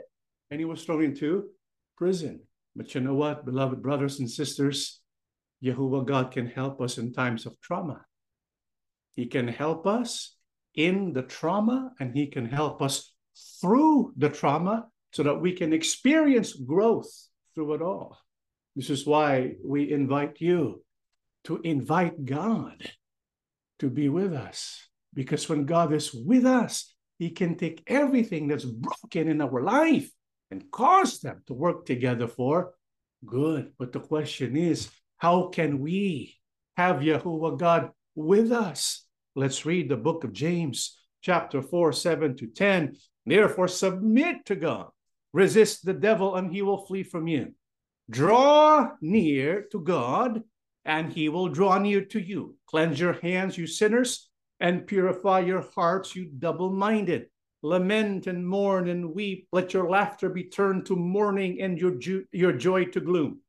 and 0.50 0.60
he 0.60 0.66
was 0.66 0.84
thrown 0.84 1.04
into 1.04 1.50
prison. 1.98 2.42
But 2.76 2.94
you 2.94 3.02
know 3.02 3.14
what, 3.14 3.46
beloved 3.46 3.82
brothers 3.82 4.20
and 4.20 4.30
sisters? 4.30 5.01
Yahuwah 5.64 6.06
God 6.06 6.32
can 6.32 6.48
help 6.48 6.82
us 6.82 6.98
in 6.98 7.14
times 7.14 7.46
of 7.46 7.60
trauma. 7.62 8.06
He 9.16 9.26
can 9.28 9.48
help 9.48 9.86
us 9.86 10.36
in 10.76 11.14
the 11.14 11.22
trauma 11.24 11.92
and 12.00 12.16
He 12.16 12.28
can 12.28 12.46
help 12.46 12.82
us 12.82 13.14
through 13.62 14.14
the 14.18 14.30
trauma 14.30 14.88
so 15.14 15.24
that 15.24 15.42
we 15.42 15.54
can 15.54 15.74
experience 15.74 16.54
growth 16.54 17.12
through 17.54 17.74
it 17.76 17.82
all. 17.82 18.18
This 18.76 18.90
is 18.90 19.06
why 19.06 19.54
we 19.64 19.92
invite 19.92 20.40
you 20.40 20.84
to 21.44 21.60
invite 21.64 22.26
God 22.26 22.90
to 23.80 23.90
be 23.90 24.10
with 24.10 24.34
us. 24.34 24.88
Because 25.14 25.50
when 25.50 25.66
God 25.66 25.92
is 25.94 26.14
with 26.14 26.46
us, 26.46 26.94
He 27.20 27.32
can 27.32 27.56
take 27.56 27.84
everything 27.88 28.48
that's 28.48 28.66
broken 28.66 29.28
in 29.28 29.42
our 29.42 29.62
life 29.62 30.10
and 30.50 30.72
cause 30.72 31.20
them 31.20 31.44
to 31.48 31.54
work 31.54 31.86
together 31.86 32.28
for 32.28 32.74
good. 33.26 33.72
But 33.78 33.92
the 33.92 34.00
question 34.00 34.56
is, 34.56 34.90
how 35.22 35.50
can 35.50 35.80
we 35.80 36.36
have 36.76 36.98
Yahuwah 36.98 37.60
God 37.60 37.92
with 38.16 38.52
us. 38.52 39.06
Let's 39.36 39.68
read 39.68 39.88
the 39.88 39.96
book 39.96 40.24
of 40.24 40.34
James, 40.34 40.98
chapter 41.22 41.62
4, 41.62 41.94
7 41.94 42.36
to 42.38 42.48
10. 42.48 42.96
Therefore, 43.28 43.68
submit 43.68 44.46
to 44.46 44.56
God, 44.56 44.88
resist 45.32 45.86
the 45.86 45.94
devil, 45.94 46.36
and 46.36 46.52
he 46.52 46.64
will 46.64 46.88
flee 46.88 47.04
from 47.04 47.28
you. 47.28 47.54
Draw 48.10 48.94
near 49.00 49.68
to 49.72 49.80
God, 49.80 50.42
and 50.86 51.14
he 51.14 51.30
will 51.30 51.50
draw 51.50 51.78
near 51.78 52.04
to 52.06 52.20
you. 52.20 52.56
Cleanse 52.66 53.00
your 53.00 53.14
hands, 53.14 53.60
you 53.60 53.68
sinners, 53.68 54.28
and 54.60 54.88
purify 54.88 55.42
your 55.42 55.64
hearts, 55.76 56.16
you 56.16 56.32
double 56.40 56.72
minded. 56.72 57.28
Lament 57.62 58.26
and 58.26 58.48
mourn 58.48 58.90
and 58.90 59.14
weep. 59.14 59.48
Let 59.52 59.72
your 59.72 59.88
laughter 59.88 60.30
be 60.30 60.46
turned 60.46 60.88
to 60.88 60.96
mourning 60.96 61.62
and 61.62 61.78
your, 61.78 61.92
jo- 61.92 62.24
your 62.32 62.54
joy 62.54 62.86
to 62.86 63.00
gloom. 63.00 63.42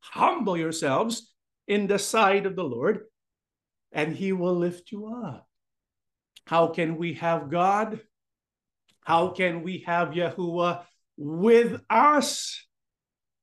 Humble 0.00 0.56
yourselves 0.56 1.32
in 1.66 1.86
the 1.86 1.98
sight 1.98 2.46
of 2.46 2.56
the 2.56 2.64
Lord, 2.64 3.00
and 3.92 4.14
he 4.14 4.32
will 4.32 4.54
lift 4.54 4.92
you 4.92 5.08
up. 5.08 5.46
How 6.46 6.68
can 6.68 6.96
we 6.96 7.14
have 7.14 7.50
God? 7.50 8.00
How 9.00 9.28
can 9.28 9.62
we 9.62 9.84
have 9.86 10.10
Yahuwah 10.10 10.84
with 11.16 11.80
us? 11.90 12.64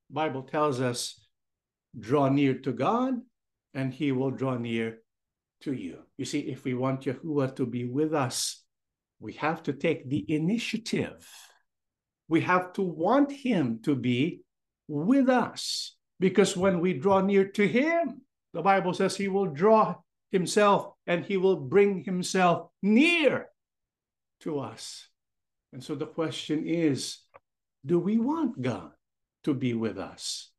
Bible 0.10 0.44
tells 0.44 0.80
us, 0.80 1.20
draw 2.00 2.30
near 2.30 2.54
to 2.60 2.72
God, 2.72 3.16
and 3.74 3.94
he 3.94 4.12
will 4.12 4.32
draw 4.32 4.58
near 4.58 5.00
to 5.62 5.74
you. 5.74 6.00
You 6.18 6.26
see, 6.26 6.39
if 6.39 6.63
we 6.63 6.74
want 6.74 7.06
Yahuwah 7.06 7.56
to 7.56 7.66
be 7.66 7.86
with 7.86 8.13
us, 8.13 8.63
we 9.20 9.34
have 9.34 9.63
to 9.63 9.74
take 9.74 10.10
the 10.10 10.26
initiative. 10.28 11.28
We 12.28 12.42
have 12.42 12.74
to 12.74 12.82
want 12.82 13.32
him 13.32 13.80
to 13.84 13.96
be 13.96 14.42
with 14.88 15.30
us. 15.30 15.96
Because 16.19 16.56
when 16.56 16.80
we 16.80 16.93
draw 16.93 17.21
near 17.21 17.45
to 17.49 17.67
him, 17.67 18.21
the 18.54 18.62
Bible 18.62 18.93
says 18.93 19.15
he 19.15 19.28
will 19.28 19.47
draw 19.47 19.95
himself 20.32 20.93
and 21.08 21.26
he 21.26 21.38
will 21.38 21.56
bring 21.56 22.04
himself 22.04 22.69
near 22.82 23.47
to 24.41 24.60
us. 24.60 25.08
And 25.71 25.84
so 25.84 25.95
the 25.95 26.06
question 26.06 26.65
is 26.67 27.19
do 27.86 27.99
we 27.99 28.17
want 28.17 28.62
God 28.62 28.91
to 29.43 29.54
be 29.54 29.73
with 29.73 29.97
us? 29.97 30.52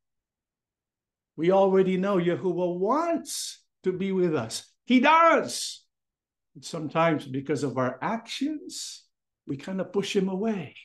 We 1.37 1.51
already 1.51 1.97
know 1.97 2.17
Yahuwah 2.17 2.79
wants 2.79 3.63
to 3.83 3.93
be 3.93 4.13
with 4.13 4.35
us. 4.35 4.71
He 4.85 5.01
does. 5.01 5.85
And 6.55 6.65
sometimes 6.65 7.27
because 7.27 7.65
of 7.65 7.79
our 7.79 7.99
actions, 8.03 9.05
we 9.47 9.57
kind 9.57 9.81
of 9.81 9.93
push 9.93 10.15
him 10.15 10.29
away. 10.29 10.77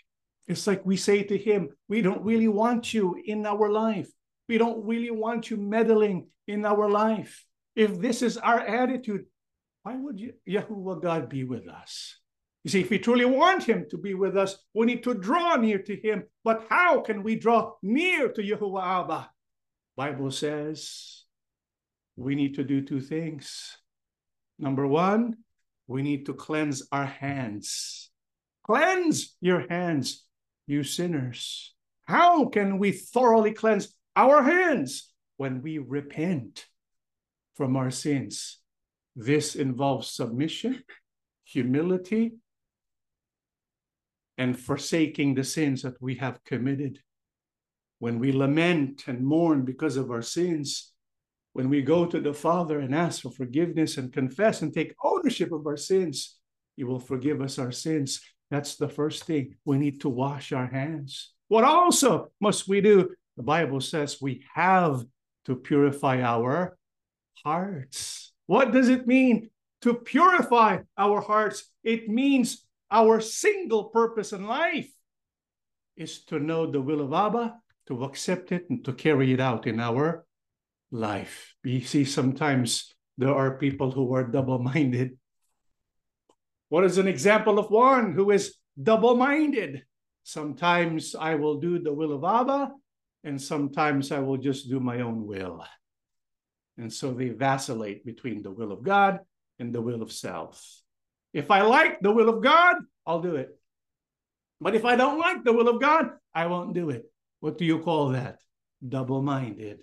It's 0.48 0.66
like 0.66 0.86
we 0.86 0.98
say 0.98 1.24
to 1.24 1.38
him, 1.38 1.70
We 1.88 2.02
don't 2.02 2.24
really 2.24 2.48
want 2.48 2.94
you 2.94 3.22
in 3.24 3.46
our 3.46 3.70
life. 3.70 4.10
We 4.50 4.58
don't 4.58 4.84
really 4.84 5.12
want 5.12 5.52
you 5.52 5.58
meddling 5.58 6.28
in 6.48 6.66
our 6.66 6.90
life. 6.90 7.46
If 7.76 8.00
this 8.02 8.24
is 8.24 8.36
our 8.36 8.60
attitude, 8.60 9.26
why 9.84 9.96
would 9.96 10.20
Yahuah 10.50 11.02
God 11.02 11.30
be 11.30 11.44
with 11.44 11.70
us? 11.70 12.18
You 12.64 12.72
see, 12.72 12.82
if 12.82 12.90
we 12.90 12.98
truly 12.98 13.26
want 13.26 13.64
him 13.64 13.86
to 13.92 13.98
be 13.98 14.16
with 14.16 14.36
us, 14.36 14.58
we 14.74 14.88
need 14.88 15.04
to 15.04 15.14
draw 15.14 15.56
near 15.56 15.78
to 15.78 15.96
him. 15.96 16.24
But 16.44 16.66
how 16.68 17.02
can 17.02 17.22
we 17.22 17.36
draw 17.36 17.74
near 17.84 18.30
to 18.30 18.42
Yahuah 18.42 19.04
Abba? 19.04 19.30
Bible 19.96 20.32
says 20.32 21.26
we 22.18 22.34
need 22.34 22.56
to 22.56 22.64
do 22.64 22.82
two 22.82 23.02
things. 23.02 23.78
Number 24.58 24.88
one, 24.88 25.38
we 25.88 26.02
need 26.02 26.26
to 26.26 26.34
cleanse 26.34 26.88
our 26.92 27.06
hands. 27.06 28.10
Cleanse 28.66 29.38
your 29.42 29.68
hands, 29.70 30.26
you 30.66 30.84
sinners. 30.84 31.76
How 32.06 32.46
can 32.46 32.80
we 32.80 32.92
thoroughly 32.92 33.54
cleanse 33.54 33.94
our 34.20 34.44
hands 34.44 35.12
when 35.38 35.62
we 35.62 35.78
repent 35.78 36.66
from 37.56 37.76
our 37.76 37.92
sins? 37.92 38.60
This 39.16 39.56
involves 39.56 40.08
submission, 40.12 40.84
humility, 41.44 42.34
and 44.38 44.60
forsaking 44.60 45.36
the 45.36 45.44
sins 45.44 45.82
that 45.84 46.02
we 46.02 46.16
have 46.16 46.44
committed 46.44 47.00
when 48.00 48.18
we 48.18 48.32
lament 48.32 49.04
and 49.08 49.26
mourn 49.26 49.64
because 49.66 49.98
of 49.98 50.10
our 50.10 50.22
sins, 50.22 50.94
when 51.54 51.70
we 51.70 51.82
go 51.82 52.06
to 52.06 52.20
the 52.20 52.34
Father 52.34 52.80
and 52.80 52.96
ask 52.96 53.22
for 53.22 53.32
forgiveness 53.32 53.98
and 53.98 54.14
confess 54.14 54.62
and 54.62 54.74
take 54.74 54.96
ownership 55.04 55.52
of 55.52 55.68
our 55.68 55.78
sins, 55.78 56.38
He 56.78 56.86
will 56.86 57.00
forgive 57.00 57.42
us 57.42 57.60
our 57.60 57.74
sins. 57.74 58.22
That's 58.50 58.78
the 58.78 58.90
first 58.90 59.26
thing. 59.26 59.58
We 59.66 59.78
need 59.78 60.02
to 60.02 60.10
wash 60.10 60.54
our 60.54 60.68
hands. 60.68 61.34
What 61.50 61.66
also 61.66 62.32
must 62.40 62.68
we 62.68 62.80
do? 62.82 63.10
The 63.40 63.48
Bible 63.48 63.80
says 63.80 64.20
we 64.20 64.44
have 64.54 65.06
to 65.46 65.56
purify 65.56 66.22
our 66.22 66.76
hearts. 67.46 68.34
What 68.48 68.74
does 68.74 68.90
it 68.90 69.08
mean 69.08 69.50
to 69.80 69.94
purify 69.94 70.80
our 70.98 71.22
hearts? 71.22 71.72
It 71.82 72.10
means 72.10 72.68
our 72.92 73.22
single 73.22 73.96
purpose 73.96 74.34
in 74.34 74.44
life 74.44 74.92
is 75.96 76.26
to 76.26 76.38
know 76.38 76.70
the 76.70 76.82
will 76.82 77.00
of 77.00 77.14
Abba 77.14 77.56
to 77.88 78.04
accept 78.04 78.52
it 78.52 78.70
and 78.70 78.84
to 78.84 78.92
carry 78.92 79.32
it 79.32 79.40
out 79.40 79.68
in 79.68 79.80
our 79.80 80.26
life. 80.92 81.56
We 81.64 81.80
see 81.80 82.04
sometimes 82.04 82.94
there 83.18 83.34
are 83.34 83.58
people 83.58 83.90
who 83.90 84.14
are 84.16 84.28
double 84.28 84.60
minded. 84.60 85.18
What 86.68 86.84
is 86.84 86.98
an 86.98 87.08
example 87.08 87.58
of 87.58 87.72
one 87.72 88.12
who 88.12 88.32
is 88.32 88.56
double 88.76 89.16
minded? 89.16 89.86
Sometimes 90.24 91.16
I 91.16 91.36
will 91.36 91.62
do 91.62 91.80
the 91.80 91.94
will 91.94 92.12
of 92.12 92.26
Abba, 92.26 92.74
and 93.24 93.42
sometimes 93.42 94.12
I 94.12 94.20
will 94.20 94.38
just 94.38 94.70
do 94.70 94.80
my 94.80 95.02
own 95.02 95.26
will. 95.26 95.66
And 96.78 96.92
so 96.92 97.12
they 97.12 97.30
vacillate 97.30 98.06
between 98.06 98.42
the 98.42 98.52
will 98.52 98.72
of 98.72 98.84
God 98.84 99.20
and 99.60 99.74
the 99.74 99.82
will 99.82 100.02
of 100.02 100.12
self. 100.12 100.64
If 101.34 101.52
I 101.52 101.62
like 101.62 102.00
the 102.00 102.12
will 102.12 102.30
of 102.30 102.42
God, 102.42 102.78
I'll 103.06 103.22
do 103.22 103.36
it. 103.36 103.50
But 104.62 104.76
if 104.76 104.86
I 104.86 104.96
don't 104.96 105.20
like 105.20 105.44
the 105.44 105.54
will 105.54 105.68
of 105.68 105.82
God, 105.82 106.12
I 106.34 106.48
won't 106.48 106.74
do 106.74 106.90
it. 106.90 107.06
What 107.40 107.58
do 107.58 107.66
you 107.66 107.80
call 107.80 108.10
that? 108.10 108.40
Double 108.88 109.22
minded. 109.22 109.82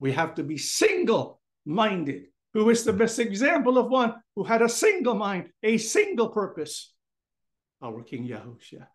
We 0.00 0.12
have 0.12 0.34
to 0.34 0.42
be 0.42 0.58
single 0.58 1.40
minded. 1.64 2.26
Who 2.52 2.70
is 2.70 2.84
the 2.84 2.92
best 2.92 3.18
example 3.18 3.78
of 3.78 3.88
one 3.88 4.14
who 4.36 4.44
had 4.44 4.62
a 4.62 4.68
single 4.68 5.14
mind, 5.14 5.50
a 5.62 5.78
single 5.78 6.28
purpose? 6.28 6.92
Our 7.82 8.02
King 8.02 8.28
Yahushua. 8.28 8.86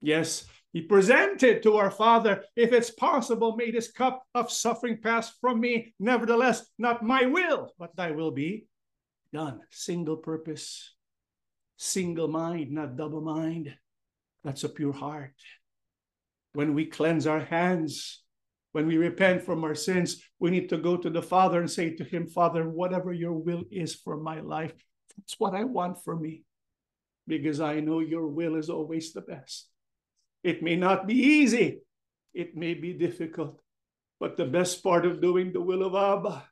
Yes, 0.00 0.44
he 0.76 0.82
presented 0.82 1.62
to 1.62 1.76
our 1.76 1.90
Father, 1.90 2.44
if 2.54 2.70
it's 2.70 2.90
possible, 2.90 3.56
may 3.56 3.70
this 3.70 3.90
cup 3.90 4.22
of 4.34 4.52
suffering 4.52 4.98
pass 5.00 5.32
from 5.40 5.58
me. 5.58 5.94
Nevertheless, 5.98 6.68
not 6.76 7.02
my 7.02 7.24
will, 7.24 7.72
but 7.78 7.96
thy 7.96 8.10
will 8.10 8.30
be 8.30 8.66
done. 9.32 9.60
Single 9.70 10.18
purpose, 10.18 10.92
single 11.78 12.28
mind, 12.28 12.72
not 12.72 12.94
double 12.94 13.22
mind. 13.22 13.74
That's 14.44 14.64
a 14.64 14.68
pure 14.68 14.92
heart 14.92 15.32
when 16.52 16.74
we 16.74 16.84
cleanse 16.84 17.26
our 17.26 17.40
hands, 17.40 18.22
when 18.72 18.86
we 18.86 18.98
repent 18.98 19.42
from 19.42 19.64
our 19.64 19.74
sins, 19.74 20.22
we 20.38 20.50
need 20.50 20.68
to 20.68 20.76
go 20.76 20.98
to 20.98 21.08
the 21.08 21.22
Father 21.22 21.60
and 21.60 21.70
say 21.70 21.94
to 21.94 22.04
Him, 22.04 22.26
Father, 22.26 22.68
whatever 22.68 23.14
your 23.14 23.32
will 23.32 23.64
is 23.70 23.94
for 23.94 24.18
my 24.18 24.40
life, 24.40 24.74
that's 25.16 25.38
what 25.38 25.54
I 25.54 25.64
want 25.64 26.04
for 26.04 26.14
me, 26.14 26.42
because 27.26 27.60
I 27.60 27.80
know 27.80 28.00
your 28.00 28.26
will 28.26 28.56
is 28.56 28.68
always 28.68 29.14
the 29.14 29.22
best. 29.22 29.68
It 30.46 30.62
may 30.62 30.76
not 30.76 31.08
be 31.08 31.14
easy, 31.14 31.80
it 32.32 32.56
may 32.56 32.74
be 32.74 32.92
difficult, 32.92 33.60
but 34.20 34.36
the 34.36 34.44
best 34.44 34.80
part 34.80 35.04
of 35.04 35.20
doing 35.20 35.52
the 35.52 35.60
will 35.60 35.82
of 35.82 35.96
Abba 35.96 36.44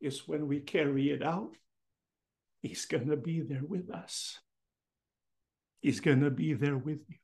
is 0.00 0.26
when 0.26 0.48
we 0.48 0.58
carry 0.58 1.10
it 1.10 1.22
out. 1.22 1.54
He's 2.62 2.86
going 2.86 3.06
to 3.06 3.16
be 3.16 3.42
there 3.42 3.62
with 3.62 3.92
us. 3.92 4.40
He's 5.80 6.00
going 6.00 6.22
to 6.22 6.32
be 6.32 6.54
there 6.54 6.76
with 6.76 6.98
you. 7.08 7.14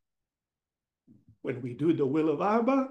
When 1.43 1.61
we 1.63 1.75
do 1.75 1.93
the 1.93 2.07
will 2.07 2.31
of 2.31 2.41
Abba, 2.41 2.91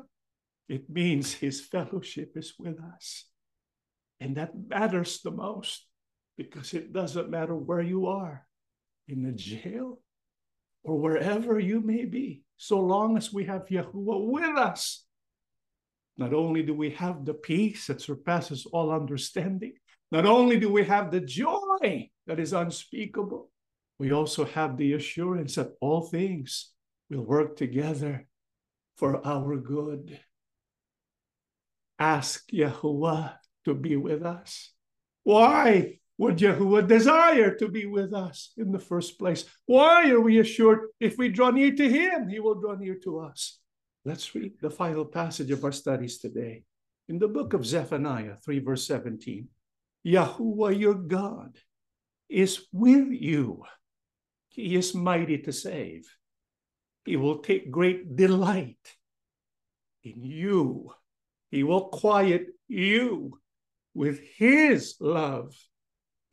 it 0.68 0.90
means 0.90 1.32
his 1.32 1.62
fellowship 1.62 2.34
is 2.36 2.56
with 2.60 2.78
us. 2.94 3.24
And 4.20 4.36
that 4.36 4.52
matters 4.68 5.22
the 5.22 5.32
most 5.32 5.88
because 6.36 6.74
it 6.74 6.92
doesn't 6.92 7.30
matter 7.30 7.56
where 7.56 7.82
you 7.82 8.08
are 8.08 8.46
in 9.08 9.24
the 9.24 9.32
jail 9.32 10.02
or 10.84 11.00
wherever 11.00 11.58
you 11.58 11.80
may 11.80 12.04
be, 12.04 12.45
so 12.58 12.80
long 12.80 13.18
as 13.18 13.34
we 13.34 13.46
have 13.46 13.66
Yahuah 13.66 14.32
with 14.32 14.58
us. 14.58 15.06
Not 16.18 16.34
only 16.34 16.64
do 16.64 16.74
we 16.74 16.92
have 16.92 17.26
the 17.26 17.34
peace 17.34 17.88
that 17.88 18.02
surpasses 18.02 18.66
all 18.66 18.92
understanding, 18.92 19.74
not 20.12 20.26
only 20.26 20.60
do 20.60 20.72
we 20.72 20.86
have 20.86 21.12
the 21.12 21.20
joy 21.20 22.10
that 22.28 22.40
is 22.40 22.54
unspeakable, 22.54 23.50
we 24.00 24.12
also 24.12 24.46
have 24.46 24.78
the 24.78 24.94
assurance 24.94 25.56
that 25.56 25.72
all 25.82 26.02
things 26.02 26.72
will 27.10 27.24
work 27.24 27.56
together 27.56 28.28
for 28.98 29.26
our 29.26 29.58
good. 29.58 30.20
Ask 32.00 32.50
Yahuah 32.52 33.36
to 33.66 33.74
be 33.74 33.96
with 33.96 34.24
us. 34.24 34.72
Why 35.24 36.00
would 36.18 36.38
Yahuah 36.38 36.88
desire 36.88 37.56
to 37.56 37.68
be 37.68 37.86
with 37.86 38.14
us 38.14 38.54
in 38.58 38.72
the 38.72 38.80
first 38.80 39.20
place? 39.20 39.46
Why 39.66 40.10
are 40.12 40.22
we 40.22 40.40
assured 40.40 40.88
if 41.00 41.18
we 41.18 41.30
draw 41.30 41.52
near 41.52 41.76
to 41.76 41.90
Him, 41.90 42.30
He 42.30 42.40
will 42.40 42.56
draw 42.56 42.76
near 42.76 42.96
to 43.04 43.20
us? 43.20 43.60
Let's 44.06 44.34
read 44.34 44.54
the 44.62 44.70
final 44.70 45.06
passage 45.06 45.52
of 45.52 45.64
our 45.64 45.72
studies 45.72 46.20
today. 46.20 46.64
In 47.10 47.20
the 47.20 47.28
book 47.28 47.54
of 47.54 47.66
Zephaniah 47.66 48.36
3, 48.44 48.60
verse 48.60 48.88
17, 48.88 49.48
Yahuah 50.06 50.80
your 50.80 50.94
God 50.94 51.58
is 52.30 52.66
with 52.72 53.10
you. 53.12 53.64
He 54.50 54.76
is 54.76 54.96
mighty 54.96 55.40
to 55.40 55.52
save. 55.52 56.08
He 57.04 57.18
will 57.18 57.40
take 57.40 57.70
great 57.70 58.16
delight 58.16 58.80
in 60.04 60.24
you. 60.24 60.92
He 61.52 61.64
will 61.64 61.90
quiet 61.90 62.48
you 62.68 63.40
with 63.94 64.20
His 64.38 64.96
love. 65.00 65.54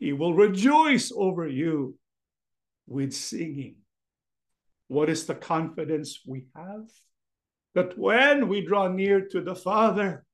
He 0.02 0.12
will 0.12 0.34
rejoice 0.34 1.12
over 1.14 1.46
you 1.46 1.96
with 2.88 3.12
singing. 3.12 3.76
What 4.88 5.08
is 5.08 5.26
the 5.26 5.36
confidence 5.36 6.18
we 6.26 6.46
have? 6.56 6.88
That 7.76 7.96
when 7.96 8.48
we 8.48 8.66
draw 8.66 8.88
near 8.88 9.20
to 9.28 9.40
the 9.40 9.54
Father, 9.54 10.24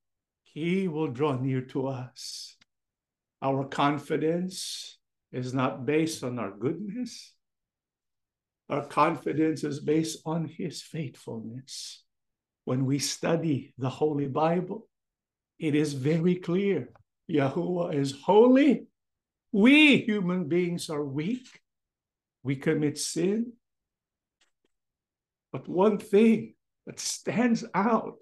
He 0.42 0.88
will 0.88 1.08
draw 1.08 1.36
near 1.36 1.60
to 1.72 1.88
us. 1.88 2.56
Our 3.42 3.66
confidence 3.66 4.96
is 5.32 5.52
not 5.52 5.84
based 5.84 6.24
on 6.24 6.38
our 6.38 6.50
goodness, 6.50 7.34
our 8.70 8.86
confidence 8.86 9.64
is 9.64 9.80
based 9.80 10.20
on 10.24 10.46
his 10.46 10.80
faithfulness. 10.80 12.04
When 12.64 12.86
we 12.86 12.98
study 13.00 13.74
the 13.76 13.90
Holy 13.90 14.28
Bible, 14.28 14.88
it 15.58 15.74
is 15.74 15.92
very 15.92 16.36
clear 16.36 16.88
Yahuah 17.30 17.94
is 17.94 18.12
holy. 18.12 18.87
We 19.52 19.98
human 19.98 20.48
beings 20.48 20.90
are 20.90 21.04
weak. 21.04 21.60
We 22.42 22.56
commit 22.56 22.98
sin. 22.98 23.52
But 25.52 25.68
one 25.68 25.98
thing 25.98 26.54
that 26.86 27.00
stands 27.00 27.64
out 27.74 28.16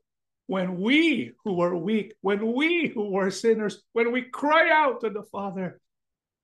when 0.46 0.80
we 0.80 1.32
who 1.44 1.54
were 1.54 1.76
weak, 1.76 2.14
when 2.20 2.54
we 2.54 2.88
who 2.88 3.10
were 3.10 3.30
sinners, 3.30 3.82
when 3.92 4.12
we 4.12 4.22
cry 4.22 4.70
out 4.70 5.00
to 5.00 5.10
the 5.10 5.24
Father, 5.24 5.80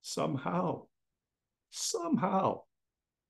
somehow, 0.00 0.86
somehow, 1.70 2.62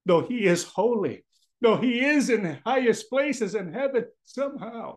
though 0.06 0.22
He 0.22 0.46
is 0.46 0.64
holy, 0.64 1.24
though 1.60 1.76
He 1.76 2.00
is 2.00 2.30
in 2.30 2.42
the 2.44 2.58
highest 2.64 3.10
places 3.10 3.54
in 3.54 3.72
heaven, 3.72 4.06
somehow 4.24 4.96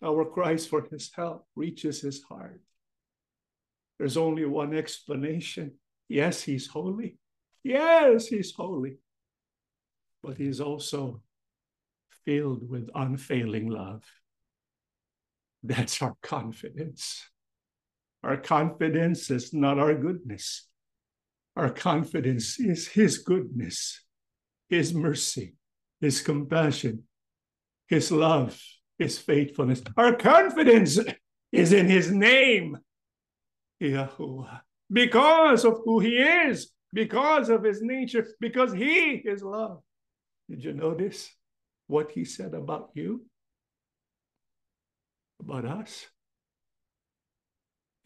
our 0.00 0.24
cries 0.24 0.66
for 0.66 0.86
His 0.90 1.10
help 1.12 1.46
reaches 1.56 2.00
His 2.00 2.22
heart. 2.22 2.60
There's 4.02 4.16
only 4.16 4.44
one 4.44 4.74
explanation. 4.74 5.74
Yes, 6.08 6.42
He's 6.42 6.66
holy. 6.66 7.18
Yes, 7.62 8.26
He's 8.26 8.52
holy. 8.52 8.96
But 10.24 10.38
He's 10.38 10.60
also 10.60 11.22
filled 12.24 12.68
with 12.68 12.90
unfailing 12.96 13.68
love. 13.68 14.02
That's 15.62 16.02
our 16.02 16.16
confidence. 16.20 17.30
Our 18.24 18.38
confidence 18.38 19.30
is 19.30 19.54
not 19.54 19.78
our 19.78 19.94
goodness. 19.94 20.66
Our 21.54 21.70
confidence 21.70 22.58
is 22.58 22.88
His 22.88 23.18
goodness, 23.18 24.04
His 24.68 24.92
mercy, 24.92 25.54
His 26.00 26.20
compassion, 26.22 27.04
His 27.86 28.10
love, 28.10 28.60
His 28.98 29.16
faithfulness. 29.18 29.80
Our 29.96 30.16
confidence 30.16 30.98
is 31.52 31.72
in 31.72 31.86
His 31.86 32.10
name, 32.10 32.78
Yahuah, 33.82 34.60
because 34.90 35.64
of 35.64 35.80
who 35.84 36.00
He 36.00 36.16
is, 36.18 36.70
because 36.92 37.48
of 37.48 37.64
His 37.64 37.82
nature, 37.82 38.26
because 38.40 38.72
He 38.72 39.22
is 39.24 39.42
love. 39.42 39.82
Did 40.48 40.64
you 40.64 40.72
notice 40.72 41.30
what 41.86 42.12
He 42.12 42.24
said 42.24 42.54
about 42.54 42.90
you? 42.94 43.24
about 45.42 45.64
us. 45.64 46.06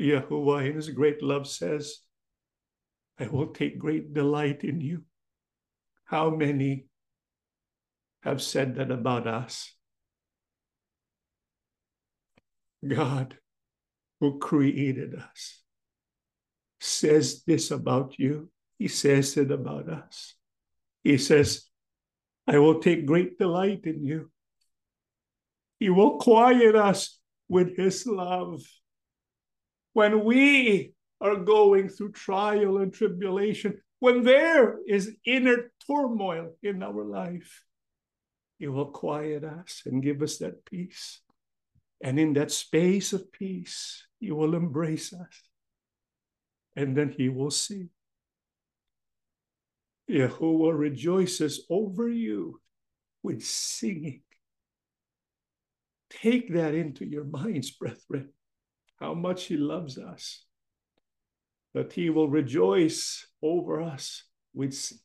Yahuah 0.00 0.68
in 0.68 0.76
his 0.76 0.90
great 0.90 1.22
love 1.22 1.46
says, 1.46 2.00
I 3.18 3.28
will 3.28 3.48
take 3.48 3.78
great 3.78 4.12
delight 4.12 4.62
in 4.62 4.80
you. 4.80 5.04
How 6.04 6.30
many 6.30 6.86
have 8.22 8.42
said 8.42 8.76
that 8.76 8.90
about 8.90 9.26
us? 9.26 9.72
God, 12.86 13.38
who 14.20 14.38
created 14.38 15.14
us, 15.14 15.62
says 16.80 17.42
this 17.44 17.70
about 17.70 18.18
you. 18.18 18.50
He 18.78 18.88
says 18.88 19.36
it 19.36 19.50
about 19.50 19.88
us. 19.88 20.34
He 21.02 21.18
says, 21.18 21.64
I 22.46 22.58
will 22.58 22.80
take 22.80 23.06
great 23.06 23.38
delight 23.38 23.84
in 23.84 24.04
you. 24.04 24.30
He 25.78 25.90
will 25.90 26.18
quiet 26.18 26.74
us 26.74 27.18
with 27.48 27.76
his 27.76 28.06
love. 28.06 28.62
When 29.92 30.24
we 30.24 30.92
are 31.20 31.36
going 31.36 31.88
through 31.88 32.12
trial 32.12 32.78
and 32.78 32.92
tribulation, 32.92 33.80
when 33.98 34.22
there 34.22 34.78
is 34.86 35.16
inner 35.24 35.70
turmoil 35.86 36.52
in 36.62 36.82
our 36.82 37.04
life, 37.04 37.62
he 38.58 38.68
will 38.68 38.90
quiet 38.90 39.44
us 39.44 39.82
and 39.86 40.02
give 40.02 40.22
us 40.22 40.38
that 40.38 40.64
peace. 40.64 41.20
And 42.02 42.18
in 42.18 42.34
that 42.34 42.50
space 42.50 43.12
of 43.12 43.32
peace, 43.32 44.06
he 44.20 44.30
will 44.32 44.54
embrace 44.54 45.12
us. 45.12 45.45
And 46.76 46.96
then 46.96 47.10
he 47.16 47.28
will 47.28 47.50
see. 47.50 47.88
Yahuah 50.08 50.78
rejoices 50.78 51.66
over 51.68 52.08
you 52.08 52.60
with 53.22 53.42
singing 53.42 54.22
Take 56.10 56.54
that 56.54 56.74
into 56.74 57.04
your 57.04 57.24
minds, 57.24 57.70
brethren, 57.78 58.30
how 58.98 59.14
much 59.14 59.44
He 59.44 59.56
loves 59.56 59.98
us, 59.98 60.44
that 61.74 61.92
He 61.92 62.10
will 62.10 62.28
rejoice 62.28 63.26
over 63.42 63.80
us 63.80 64.24
with 64.54 64.74
singing. 64.74 65.02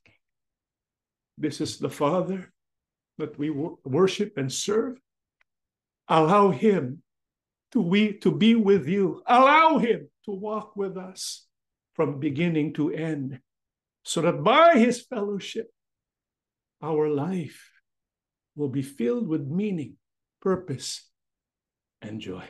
This 1.37 1.61
is 1.61 1.79
the 1.79 1.89
Father 1.89 2.51
that 3.17 3.37
we 3.37 3.49
worship 3.49 4.37
and 4.37 4.51
serve. 4.51 4.97
Allow 6.07 6.51
Him 6.51 7.01
to, 7.71 7.81
we, 7.81 8.13
to 8.19 8.31
be 8.31 8.55
with 8.55 8.87
you. 8.87 9.23
Allow 9.25 9.79
Him 9.79 10.07
to 10.25 10.31
walk 10.31 10.75
with 10.75 10.97
us 10.97 11.47
from 12.01 12.19
beginning 12.19 12.73
to 12.73 12.89
end, 12.89 13.39
so 14.01 14.21
that 14.21 14.43
by 14.43 14.73
His 14.73 15.05
fellowship, 15.05 15.69
our 16.81 17.07
life 17.09 17.69
will 18.55 18.69
be 18.69 18.81
filled 18.81 19.27
with 19.27 19.45
meaning 19.45 19.97
purpose, 20.41 21.07
and 22.01 22.19
joy. 22.19 22.43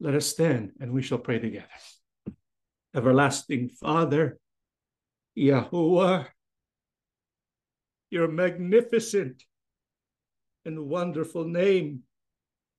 Let 0.00 0.14
us 0.14 0.24
stand 0.26 0.72
and 0.80 0.92
we 0.92 1.02
shall 1.02 1.18
pray 1.18 1.38
together. 1.38 1.68
Everlasting 2.94 3.68
Father, 3.68 4.38
Yahuah, 5.36 6.28
your 8.08 8.28
magnificent 8.28 9.44
and 10.64 10.88
wonderful 10.88 11.44
name, 11.44 12.00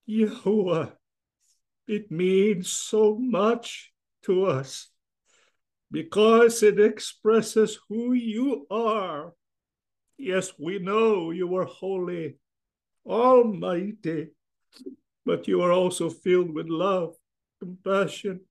Yahuah, 0.10 0.94
it 1.88 2.10
means 2.10 2.70
so 2.72 3.16
much 3.20 3.94
to 4.24 4.46
us 4.46 4.90
because 5.92 6.64
it 6.64 6.80
expresses 6.80 7.80
who 7.90 8.14
you 8.14 8.66
are. 8.70 9.34
Yes, 10.18 10.52
we 10.60 10.80
know 10.80 11.32
you 11.32 11.56
are 11.56 11.66
holy, 11.66 12.38
almighty, 13.06 14.30
but 15.26 15.48
you 15.48 15.62
are 15.62 15.72
also 15.72 16.10
filled 16.10 16.54
with 16.54 16.68
love, 16.68 17.16
compassion. 17.60 18.42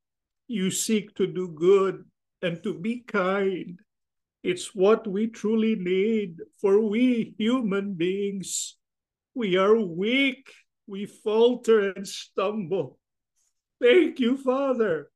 You 0.49 0.71
seek 0.71 1.15
to 1.17 1.27
do 1.27 1.49
good 1.49 2.05
and 2.43 2.63
to 2.63 2.79
be 2.79 3.01
kind. 3.01 3.81
It's 4.43 4.75
what 4.75 5.07
we 5.07 5.27
truly 5.27 5.75
need, 5.75 6.41
for 6.61 6.81
we 6.81 7.35
human 7.37 7.95
beings, 7.95 8.77
we 9.35 9.57
are 9.57 9.79
weak, 9.79 10.53
we 10.87 11.07
falter 11.07 11.91
and 11.91 12.07
stumble. 12.07 12.99
Thank 13.83 14.21
you, 14.21 14.37
Father. 14.37 15.11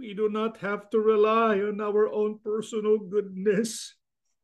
We 0.00 0.14
do 0.14 0.30
not 0.30 0.56
have 0.64 0.88
to 0.90 0.98
rely 0.98 1.60
on 1.60 1.78
our 1.78 2.08
own 2.08 2.38
personal 2.42 2.96
goodness. 2.96 3.96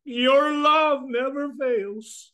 Your 0.05 0.53
love 0.53 1.05
never 1.07 1.49
fails. 1.59 2.33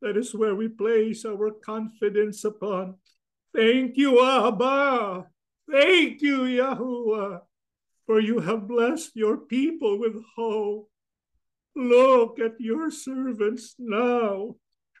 That 0.00 0.16
is 0.16 0.34
where 0.34 0.54
we 0.54 0.68
place 0.68 1.26
our 1.26 1.50
confidence 1.50 2.44
upon. 2.44 2.96
Thank 3.54 3.98
you, 3.98 4.24
Abba. 4.24 5.26
Thank 5.70 6.22
you, 6.22 6.48
Yahuah, 6.48 7.42
for 8.06 8.20
you 8.20 8.40
have 8.40 8.66
blessed 8.66 9.12
your 9.14 9.36
people 9.36 9.98
with 9.98 10.16
hope. 10.34 10.88
Look 11.74 12.40
at 12.40 12.58
your 12.58 12.90
servants 12.90 13.74
now, 13.78 14.56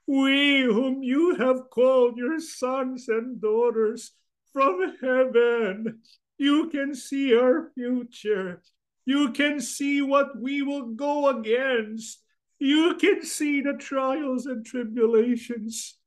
we 0.06 0.60
whom 0.60 1.02
you 1.02 1.36
have 1.36 1.70
called 1.70 2.18
your 2.18 2.38
sons 2.38 3.08
and 3.08 3.40
daughters 3.40 4.12
from 4.52 4.92
heaven. 5.00 6.02
You 6.38 6.68
can 6.68 6.94
see 6.94 7.36
our 7.36 7.70
future. 7.74 8.62
You 9.04 9.32
can 9.32 9.60
see 9.60 10.02
what 10.02 10.38
we 10.38 10.62
will 10.62 10.88
go 10.94 11.28
against. 11.28 12.20
You 12.58 12.96
can 12.96 13.22
see 13.24 13.60
the 13.60 13.74
trials 13.74 14.46
and 14.46 14.64
tribulations. 14.64 15.98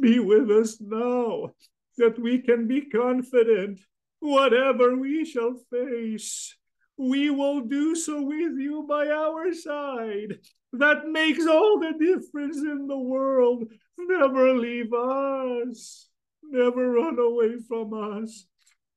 Be 0.00 0.18
with 0.18 0.50
us 0.50 0.80
now 0.80 1.50
that 1.98 2.18
we 2.18 2.38
can 2.38 2.66
be 2.66 2.82
confident 2.82 3.80
whatever 4.20 4.96
we 4.96 5.24
shall 5.24 5.54
face, 5.70 6.54
we 6.96 7.30
will 7.30 7.60
do 7.62 7.94
so 7.94 8.22
with 8.22 8.58
you 8.58 8.84
by 8.88 9.08
our 9.08 9.52
side. 9.52 10.38
That 10.72 11.08
makes 11.08 11.46
all 11.46 11.80
the 11.80 11.92
difference 11.98 12.58
in 12.58 12.86
the 12.86 12.98
world. 12.98 13.64
Never 13.98 14.54
leave 14.54 14.92
us, 14.92 16.08
never 16.42 16.92
run 16.92 17.18
away 17.18 17.56
from 17.66 18.22
us. 18.22 18.46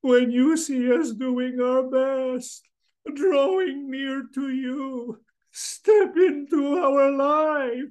When 0.03 0.31
you 0.31 0.57
see 0.57 0.91
us 0.91 1.13
doing 1.13 1.61
our 1.61 1.83
best, 1.83 2.67
drawing 3.15 3.89
near 3.89 4.25
to 4.33 4.49
you, 4.49 5.21
step 5.49 6.17
into 6.17 6.77
our 6.77 7.09
life. 7.09 7.87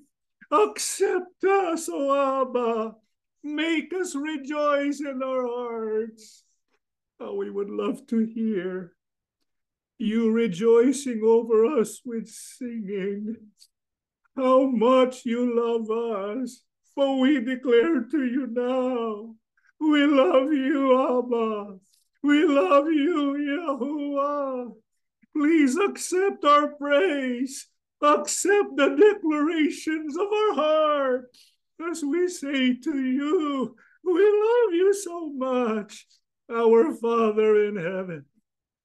Accept 0.50 1.42
us, 1.42 1.88
O 1.90 2.42
Abba. 2.42 2.96
Make 3.42 3.94
us 3.94 4.14
rejoice 4.14 5.00
in 5.00 5.22
our 5.24 5.46
hearts. 5.46 6.44
How 7.18 7.32
we 7.32 7.48
would 7.48 7.70
love 7.70 8.06
to 8.08 8.18
hear 8.26 8.92
you 9.96 10.30
rejoicing 10.32 11.22
over 11.24 11.64
us 11.64 12.02
with 12.04 12.28
singing. 12.28 13.36
How 14.36 14.66
much 14.66 15.24
you 15.24 15.48
love 15.56 15.88
us, 15.90 16.62
for 16.94 17.20
we 17.20 17.40
declare 17.40 18.02
to 18.02 18.22
you 18.22 18.48
now. 18.50 19.34
We 19.80 20.04
love 20.04 20.52
you, 20.52 20.92
Abba. 21.18 21.78
We 22.22 22.44
love 22.44 22.86
you, 22.86 23.36
Yahuah. 23.68 24.74
Please 25.34 25.76
accept 25.76 26.44
our 26.44 26.68
praise. 26.68 27.66
Accept 28.02 28.76
the 28.76 28.96
declarations 28.96 30.16
of 30.16 30.26
our 30.26 30.54
heart 30.54 31.30
as 31.90 32.02
we 32.04 32.28
say 32.28 32.74
to 32.74 33.04
you, 33.04 33.76
We 34.04 34.20
love 34.20 34.74
you 34.74 34.94
so 34.94 35.30
much, 35.30 36.06
our 36.50 36.94
Father 36.94 37.66
in 37.66 37.76
heaven, 37.76 38.24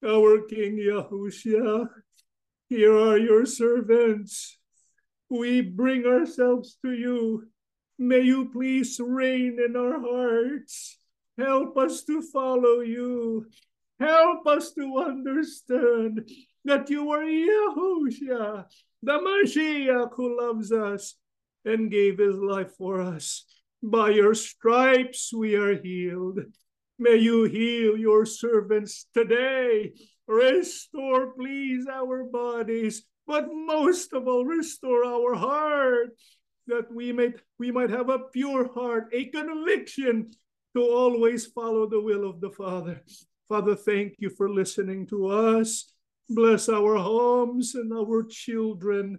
our 0.06 0.42
King 0.48 0.78
Yahushua. 0.78 1.90
Here 2.70 2.96
are 2.96 3.18
your 3.18 3.46
servants. 3.46 4.60
We 5.30 5.62
bring 5.62 6.06
ourselves 6.06 6.78
to 6.84 6.92
you. 6.92 7.48
May 7.98 8.22
you 8.22 8.50
please 8.50 9.00
reign 9.04 9.58
in 9.64 9.76
our 9.76 10.00
hearts. 10.00 10.97
Help 11.38 11.78
us 11.78 12.04
to 12.06 12.22
follow 12.22 12.80
you. 12.82 13.46
Help 14.00 14.48
us 14.48 14.74
to 14.74 14.98
understand 14.98 16.30
that 16.66 16.90
you 16.90 17.12
are 17.12 17.24
Yahushua, 17.24 18.66
the 19.02 19.20
Mashiach 19.20 20.10
who 20.16 20.42
loves 20.42 20.72
us 20.72 21.16
and 21.66 21.92
gave 21.92 22.18
his 22.18 22.38
life 22.38 22.72
for 22.78 23.02
us. 23.02 23.46
By 23.84 24.10
your 24.12 24.34
stripes 24.34 25.32
we 25.34 25.56
are 25.56 25.80
healed. 25.80 26.40
May 27.00 27.18
you 27.18 27.44
heal 27.44 27.98
your 27.98 28.26
servants 28.26 29.06
today. 29.14 29.94
Restore, 30.28 31.34
please, 31.34 31.86
our 31.92 32.24
bodies, 32.24 33.04
but 33.28 33.48
most 33.52 34.14
of 34.14 34.28
all, 34.28 34.46
restore 34.46 35.06
our 35.06 35.36
heart, 35.36 36.10
that 36.66 36.92
we 36.92 37.12
might 37.12 37.36
we 37.60 37.72
might 37.72 37.92
have 37.92 38.10
a 38.10 38.20
pure 38.34 38.74
heart, 38.74 39.10
a 39.14 39.26
conviction 39.26 40.32
to 40.78 40.84
always 40.84 41.48
follow 41.48 41.90
the 41.90 42.00
will 42.00 42.30
of 42.30 42.40
the 42.40 42.52
Father. 42.52 43.02
Father, 43.50 43.76
thank 43.76 44.14
you 44.20 44.30
for 44.30 44.48
listening 44.48 45.08
to 45.08 45.26
us. 45.26 45.92
Bless 46.30 46.70
our 46.70 46.98
homes 46.98 47.74
and 47.74 47.92
our 47.92 48.22
children. 48.30 49.18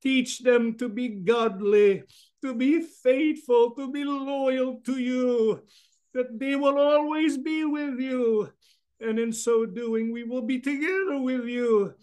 Teach 0.00 0.38
them 0.38 0.78
to 0.78 0.88
be 0.88 1.08
godly, 1.08 2.04
to 2.42 2.54
be 2.54 2.80
faithful, 3.02 3.72
to 3.72 3.90
be 3.90 4.04
loyal 4.04 4.78
to 4.86 4.98
you, 4.98 5.62
that 6.12 6.38
they 6.38 6.54
will 6.54 6.78
always 6.78 7.38
be 7.38 7.64
with 7.64 7.98
you. 7.98 8.52
And 9.00 9.18
in 9.18 9.32
so 9.32 9.66
doing, 9.66 10.12
we 10.12 10.22
will 10.22 10.42
be 10.46 10.60
together 10.60 11.18
with 11.18 11.46
you 11.46 11.94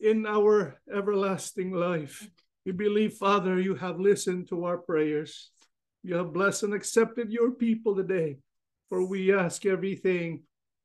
in 0.00 0.26
our 0.26 0.80
everlasting 0.92 1.70
life. 1.70 2.28
We 2.66 2.72
believe, 2.72 3.14
Father, 3.14 3.60
you 3.60 3.76
have 3.76 4.00
listened 4.00 4.48
to 4.48 4.64
our 4.64 4.78
prayers. 4.78 5.52
You 6.02 6.16
have 6.16 6.32
blessed 6.32 6.64
and 6.64 6.74
accepted 6.74 7.30
your 7.30 7.52
people 7.52 7.94
today. 7.94 8.38
For 8.88 9.06
we 9.06 9.32
ask 9.32 9.66
everything 9.66 10.42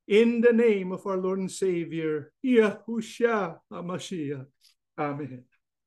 in 0.08 0.42
the 0.42 0.54
name 0.54 0.92
of 0.92 1.06
our 1.08 1.18
Lord 1.18 1.40
and 1.40 1.52
Savior, 1.52 2.32
Yahushua 2.46 3.58
HaMashiach. 3.72 4.46
Amen. 4.98 5.44